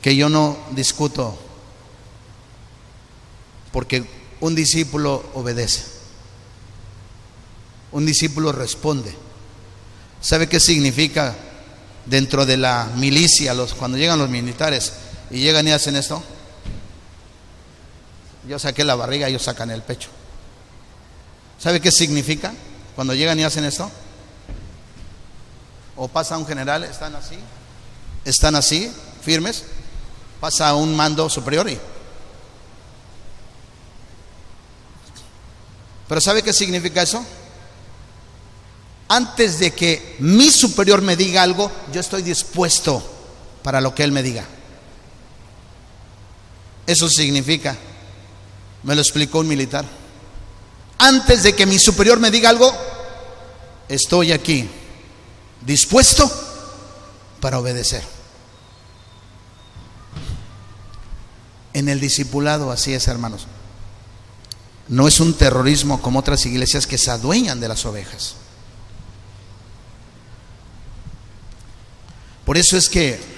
que 0.00 0.16
yo 0.16 0.28
no 0.28 0.56
discuto 0.70 1.38
porque 3.70 4.04
un 4.40 4.54
discípulo 4.54 5.30
obedece. 5.34 5.84
Un 7.92 8.06
discípulo 8.06 8.50
responde. 8.52 9.14
¿Sabe 10.20 10.48
qué 10.48 10.58
significa 10.58 11.36
dentro 12.06 12.46
de 12.46 12.56
la 12.56 12.90
milicia 12.96 13.54
los, 13.54 13.74
cuando 13.74 13.98
llegan 13.98 14.18
los 14.18 14.30
militares 14.30 14.92
y 15.30 15.40
llegan 15.40 15.66
y 15.68 15.72
hacen 15.72 15.96
esto? 15.96 16.22
Yo 18.46 18.58
saqué 18.58 18.84
la 18.84 18.94
barriga, 18.94 19.28
ellos 19.28 19.42
sacan 19.42 19.70
el 19.70 19.82
pecho. 19.82 20.08
¿Sabe 21.58 21.80
qué 21.80 21.90
significa 21.90 22.52
cuando 22.94 23.14
llegan 23.14 23.38
y 23.38 23.44
hacen 23.44 23.64
esto? 23.64 23.90
O 25.96 26.08
pasa 26.08 26.38
un 26.38 26.46
general, 26.46 26.84
están 26.84 27.14
así, 27.16 27.38
están 28.24 28.54
así, 28.54 28.92
firmes, 29.22 29.64
pasa 30.40 30.74
un 30.74 30.94
mando 30.96 31.28
superior 31.28 31.68
y... 31.68 31.78
Pero 36.08 36.20
¿sabe 36.20 36.42
qué 36.42 36.52
significa 36.52 37.02
eso? 37.02 37.24
antes 39.08 39.58
de 39.58 39.72
que 39.72 40.16
mi 40.20 40.50
superior 40.50 41.02
me 41.02 41.16
diga 41.16 41.42
algo, 41.42 41.70
yo 41.92 42.00
estoy 42.00 42.22
dispuesto 42.22 43.02
para 43.62 43.80
lo 43.80 43.94
que 43.94 44.04
él 44.04 44.12
me 44.12 44.22
diga. 44.22 44.44
Eso 46.88 47.06
significa, 47.10 47.76
me 48.82 48.94
lo 48.94 49.02
explicó 49.02 49.40
un 49.40 49.48
militar, 49.48 49.84
antes 50.96 51.42
de 51.42 51.54
que 51.54 51.66
mi 51.66 51.78
superior 51.78 52.18
me 52.18 52.30
diga 52.30 52.48
algo, 52.48 52.74
estoy 53.90 54.32
aquí, 54.32 54.66
dispuesto 55.66 56.32
para 57.42 57.58
obedecer. 57.58 58.02
En 61.74 61.90
el 61.90 62.00
discipulado 62.00 62.72
así 62.72 62.94
es, 62.94 63.06
hermanos. 63.06 63.46
No 64.88 65.06
es 65.06 65.20
un 65.20 65.34
terrorismo 65.34 66.00
como 66.00 66.20
otras 66.20 66.46
iglesias 66.46 66.86
que 66.86 66.96
se 66.96 67.10
adueñan 67.10 67.60
de 67.60 67.68
las 67.68 67.84
ovejas. 67.84 68.36
Por 72.46 72.56
eso 72.56 72.78
es 72.78 72.88
que 72.88 73.37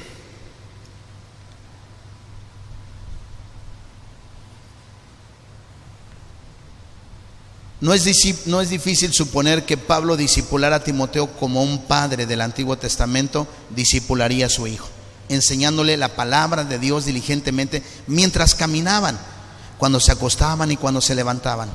no 7.81 7.95
es, 7.95 8.05
difícil 8.05 9.15
suponer 9.15 9.65
que 9.65 9.79
Pablo 9.79 10.17
discipulara 10.17 10.77
a 10.77 10.85
Timoteo 10.85 11.29
como 11.39 11.63
un 11.63 11.85
padre 11.85 12.27
del 12.27 12.43
Antiguo 12.43 12.77
Testamento 12.77 13.47
discipularía 13.71 14.47
a 14.47 14.51
su 14.51 14.67
hijo, 14.67 14.89
enseñándole 15.31 15.97
la 15.97 16.15
palabra 16.15 16.65
de 16.65 16.79
Dios 16.79 17.07
diligentemente 17.07 17.83
mientras 18.07 18.55
caminaban, 18.55 19.19
cuando 19.79 19.99
se 19.99 20.13
acostaban 20.13 20.71
y 20.71 20.77
cuando 20.77 21.01
se 21.01 21.15
levantaban. 21.15 21.71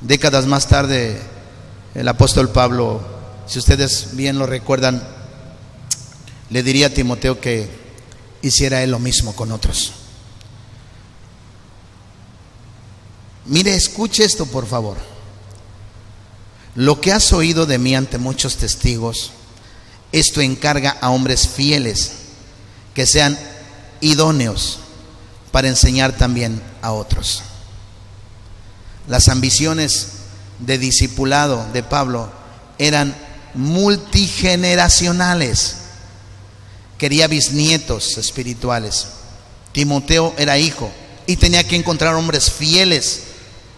Décadas 0.00 0.46
más 0.46 0.68
tarde, 0.68 1.20
el 1.94 2.06
apóstol 2.06 2.50
Pablo, 2.50 3.00
si 3.46 3.58
ustedes 3.58 4.10
bien 4.12 4.38
lo 4.38 4.46
recuerdan, 4.46 5.02
le 6.50 6.62
diría 6.62 6.86
a 6.86 6.90
Timoteo 6.90 7.40
que 7.40 7.68
hiciera 8.40 8.84
él 8.84 8.92
lo 8.92 9.00
mismo 9.00 9.34
con 9.34 9.50
otros. 9.50 9.92
Mire, 13.46 13.74
escuche 13.74 14.24
esto 14.24 14.46
por 14.46 14.66
favor. 14.66 14.96
Lo 16.74 17.00
que 17.00 17.12
has 17.12 17.32
oído 17.32 17.64
de 17.64 17.78
mí 17.78 17.94
ante 17.94 18.18
muchos 18.18 18.56
testigos, 18.56 19.30
esto 20.12 20.40
encarga 20.40 20.96
a 21.00 21.10
hombres 21.10 21.48
fieles 21.48 22.12
que 22.94 23.06
sean 23.06 23.38
idóneos 24.00 24.78
para 25.52 25.68
enseñar 25.68 26.16
también 26.16 26.60
a 26.82 26.92
otros. 26.92 27.42
Las 29.08 29.28
ambiciones 29.28 30.08
de 30.58 30.78
discipulado 30.78 31.66
de 31.72 31.82
Pablo 31.82 32.30
eran 32.78 33.16
multigeneracionales. 33.54 35.76
Quería 36.98 37.26
bisnietos 37.28 38.18
espirituales. 38.18 39.06
Timoteo 39.72 40.34
era 40.36 40.58
hijo 40.58 40.90
y 41.26 41.36
tenía 41.36 41.64
que 41.64 41.76
encontrar 41.76 42.14
hombres 42.14 42.50
fieles, 42.50 43.22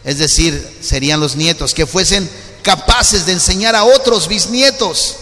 es 0.05 0.18
decir, 0.18 0.78
serían 0.80 1.20
los 1.20 1.36
nietos, 1.36 1.74
que 1.74 1.86
fuesen 1.86 2.28
capaces 2.62 3.26
de 3.26 3.32
enseñar 3.32 3.74
a 3.74 3.84
otros 3.84 4.28
bisnietos. 4.28 5.16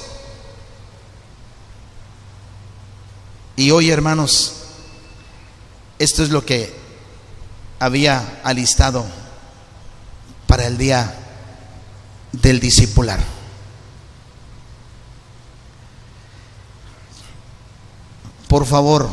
Y 3.57 3.71
hoy, 3.71 3.91
hermanos, 3.91 4.53
esto 5.99 6.23
es 6.23 6.31
lo 6.31 6.45
que 6.45 6.75
había 7.79 8.41
alistado 8.45 9.07
para 10.47 10.67
el 10.67 10.77
día 10.77 11.15
del 12.33 12.61
discipular. 12.61 13.21
Por 18.49 18.67
favor, 18.67 19.09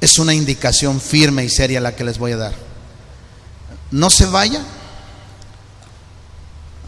es 0.00 0.18
una 0.18 0.34
indicación 0.34 1.00
firme 1.00 1.44
y 1.44 1.48
seria 1.48 1.80
la 1.80 1.94
que 1.94 2.04
les 2.04 2.18
voy 2.18 2.32
a 2.32 2.36
dar. 2.36 2.65
No 3.90 4.10
se 4.10 4.26
vaya, 4.26 4.60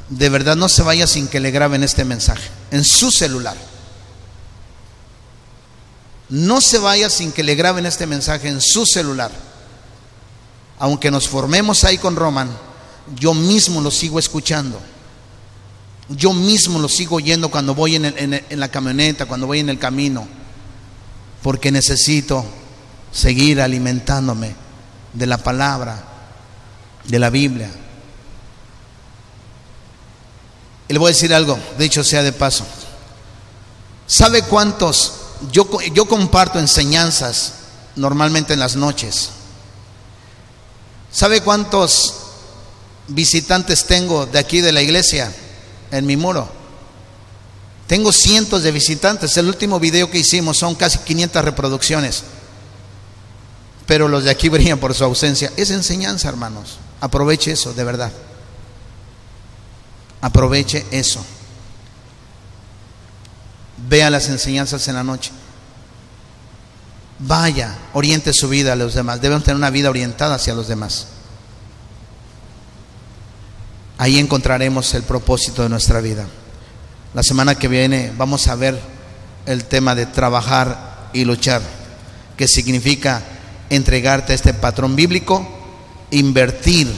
de 0.08 0.28
verdad 0.28 0.56
no 0.56 0.68
se 0.68 0.82
vaya 0.82 1.06
sin 1.06 1.28
que 1.28 1.40
le 1.40 1.50
graben 1.50 1.82
este 1.82 2.04
mensaje 2.04 2.48
en 2.70 2.84
su 2.84 3.10
celular. 3.10 3.56
No 6.28 6.60
se 6.60 6.78
vaya 6.78 7.08
sin 7.08 7.32
que 7.32 7.42
le 7.42 7.54
graben 7.54 7.86
este 7.86 8.06
mensaje 8.06 8.48
en 8.48 8.60
su 8.60 8.84
celular. 8.84 9.30
Aunque 10.78 11.10
nos 11.10 11.28
formemos 11.28 11.84
ahí 11.84 11.98
con 11.98 12.16
Roman, 12.16 12.50
yo 13.16 13.34
mismo 13.34 13.80
lo 13.80 13.90
sigo 13.90 14.18
escuchando. 14.18 14.78
Yo 16.10 16.32
mismo 16.32 16.78
lo 16.78 16.88
sigo 16.88 17.16
oyendo 17.16 17.50
cuando 17.50 17.74
voy 17.74 17.96
en, 17.96 18.42
la 18.50 18.68
camioneta, 18.68 19.26
cuando 19.26 19.46
voy 19.46 19.60
en 19.60 19.68
el 19.68 19.78
camino, 19.78 20.26
porque 21.42 21.70
necesito 21.70 22.46
seguir 23.12 23.60
alimentándome 23.60 24.54
de 25.12 25.26
la 25.26 25.36
palabra, 25.38 26.07
de 27.08 27.18
la 27.18 27.30
Biblia. 27.30 27.70
Y 30.88 30.92
le 30.92 30.98
voy 30.98 31.10
a 31.10 31.14
decir 31.14 31.34
algo, 31.34 31.58
dicho 31.78 32.04
sea 32.04 32.22
de 32.22 32.32
paso. 32.32 32.64
¿Sabe 34.06 34.42
cuántos? 34.42 35.14
Yo, 35.52 35.68
yo 35.92 36.06
comparto 36.06 36.58
enseñanzas 36.58 37.54
normalmente 37.96 38.54
en 38.54 38.60
las 38.60 38.76
noches. 38.76 39.30
¿Sabe 41.10 41.42
cuántos 41.42 42.14
visitantes 43.08 43.84
tengo 43.84 44.26
de 44.26 44.38
aquí 44.38 44.60
de 44.60 44.72
la 44.72 44.82
iglesia 44.82 45.32
en 45.90 46.06
mi 46.06 46.16
muro? 46.16 46.48
Tengo 47.86 48.12
cientos 48.12 48.62
de 48.62 48.70
visitantes. 48.70 49.36
El 49.36 49.48
último 49.48 49.80
video 49.80 50.10
que 50.10 50.18
hicimos 50.18 50.58
son 50.58 50.74
casi 50.74 50.98
500 50.98 51.44
reproducciones. 51.44 52.22
Pero 53.88 54.06
los 54.06 54.24
de 54.24 54.30
aquí 54.30 54.50
brillan 54.50 54.78
por 54.78 54.94
su 54.94 55.02
ausencia. 55.02 55.50
Es 55.56 55.70
enseñanza, 55.70 56.28
hermanos. 56.28 56.76
Aproveche 57.00 57.52
eso, 57.52 57.72
de 57.72 57.84
verdad. 57.84 58.12
Aproveche 60.20 60.84
eso. 60.90 61.24
Vea 63.88 64.10
las 64.10 64.28
enseñanzas 64.28 64.86
en 64.88 64.94
la 64.94 65.02
noche. 65.02 65.30
Vaya, 67.18 67.78
oriente 67.94 68.34
su 68.34 68.50
vida 68.50 68.74
a 68.74 68.76
los 68.76 68.92
demás. 68.92 69.22
Deben 69.22 69.40
tener 69.40 69.56
una 69.56 69.70
vida 69.70 69.88
orientada 69.88 70.34
hacia 70.34 70.54
los 70.54 70.68
demás. 70.68 71.06
Ahí 73.96 74.18
encontraremos 74.18 74.92
el 74.92 75.02
propósito 75.02 75.62
de 75.62 75.70
nuestra 75.70 76.02
vida. 76.02 76.26
La 77.14 77.22
semana 77.22 77.54
que 77.54 77.68
viene 77.68 78.12
vamos 78.18 78.48
a 78.48 78.54
ver 78.54 78.78
el 79.46 79.64
tema 79.64 79.94
de 79.94 80.04
trabajar 80.04 81.08
y 81.14 81.24
luchar, 81.24 81.62
que 82.36 82.46
significa 82.46 83.37
entregarte 83.70 84.32
a 84.32 84.34
este 84.34 84.54
patrón 84.54 84.96
bíblico, 84.96 85.46
invertir 86.10 86.88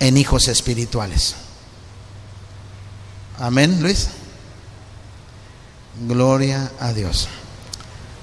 en 0.00 0.16
hijos 0.16 0.48
espirituales. 0.48 1.34
Amén, 3.38 3.82
Luis. 3.82 4.08
Gloria 6.06 6.70
a 6.80 6.92
Dios. 6.92 7.28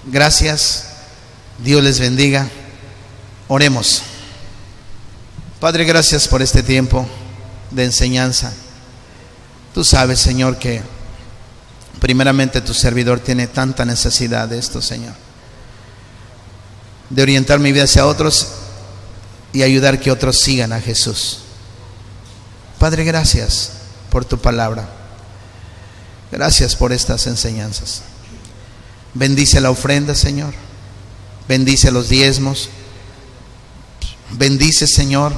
Gracias. 0.06 0.88
Dios 1.64 1.84
les 1.84 2.00
bendiga. 2.00 2.50
Oremos. 3.48 4.04
Padre, 5.60 5.86
gracias 5.86 6.28
por 6.28 6.41
este 6.41 6.64
tiempo 6.64 7.08
de 7.72 7.86
enseñanza. 7.86 8.54
Tú 9.74 9.84
sabes, 9.84 10.20
Señor, 10.20 10.58
que 10.58 10.82
primeramente 12.00 12.62
tu 12.62 12.74
servidor 12.74 13.20
tiene 13.20 13.48
tanta 13.48 13.86
necesidad 13.86 14.48
de 14.48 14.60
esto, 14.60 14.82
Señor. 14.82 15.25
De 17.16 17.22
orientar 17.22 17.59
mi 17.59 17.72
vida 17.72 17.86
hacia 17.86 18.05
otros 18.05 18.49
y 19.53 19.63
ayudar 19.63 20.01
que 20.01 20.11
otros 20.11 20.41
sigan 20.41 20.74
a 20.74 20.82
Jesús. 20.82 21.39
Padre, 22.78 23.05
gracias 23.05 23.72
por 24.09 24.26
tu 24.26 24.38
palabra. 24.38 24.86
Gracias 26.30 26.76
por 26.76 26.91
estas 26.91 27.26
enseñanzas. 27.28 28.01
Bendice 29.13 29.61
la 29.61 29.72
ofrenda, 29.72 30.13
Señor. 30.13 30.53
Bendice 31.47 31.89
los 31.89 32.09
diezmos. 32.09 32.70
Bendice, 34.32 34.86
Señor, 34.86 35.32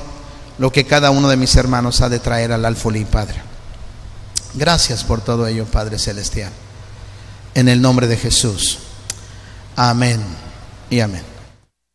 lo 0.58 0.72
que 0.72 0.86
cada 0.86 1.12
uno 1.12 1.30
de 1.30 1.38
mis 1.38 1.56
hermanos 1.56 2.02
ha 2.02 2.10
de 2.10 2.18
traer 2.18 2.52
al 2.52 2.66
alfolí, 2.66 3.06
Padre. 3.06 3.40
Gracias 4.56 5.04
por 5.04 5.22
todo 5.22 5.46
ello, 5.46 5.66
Padre 5.66 6.00
Celestial. 6.00 6.52
En 7.54 7.68
el 7.70 7.82
nombre 7.82 8.08
de 8.08 8.18
Jesús. 8.18 8.80
Amén 9.76 10.24
y 10.90 11.02
amén. 11.02 11.37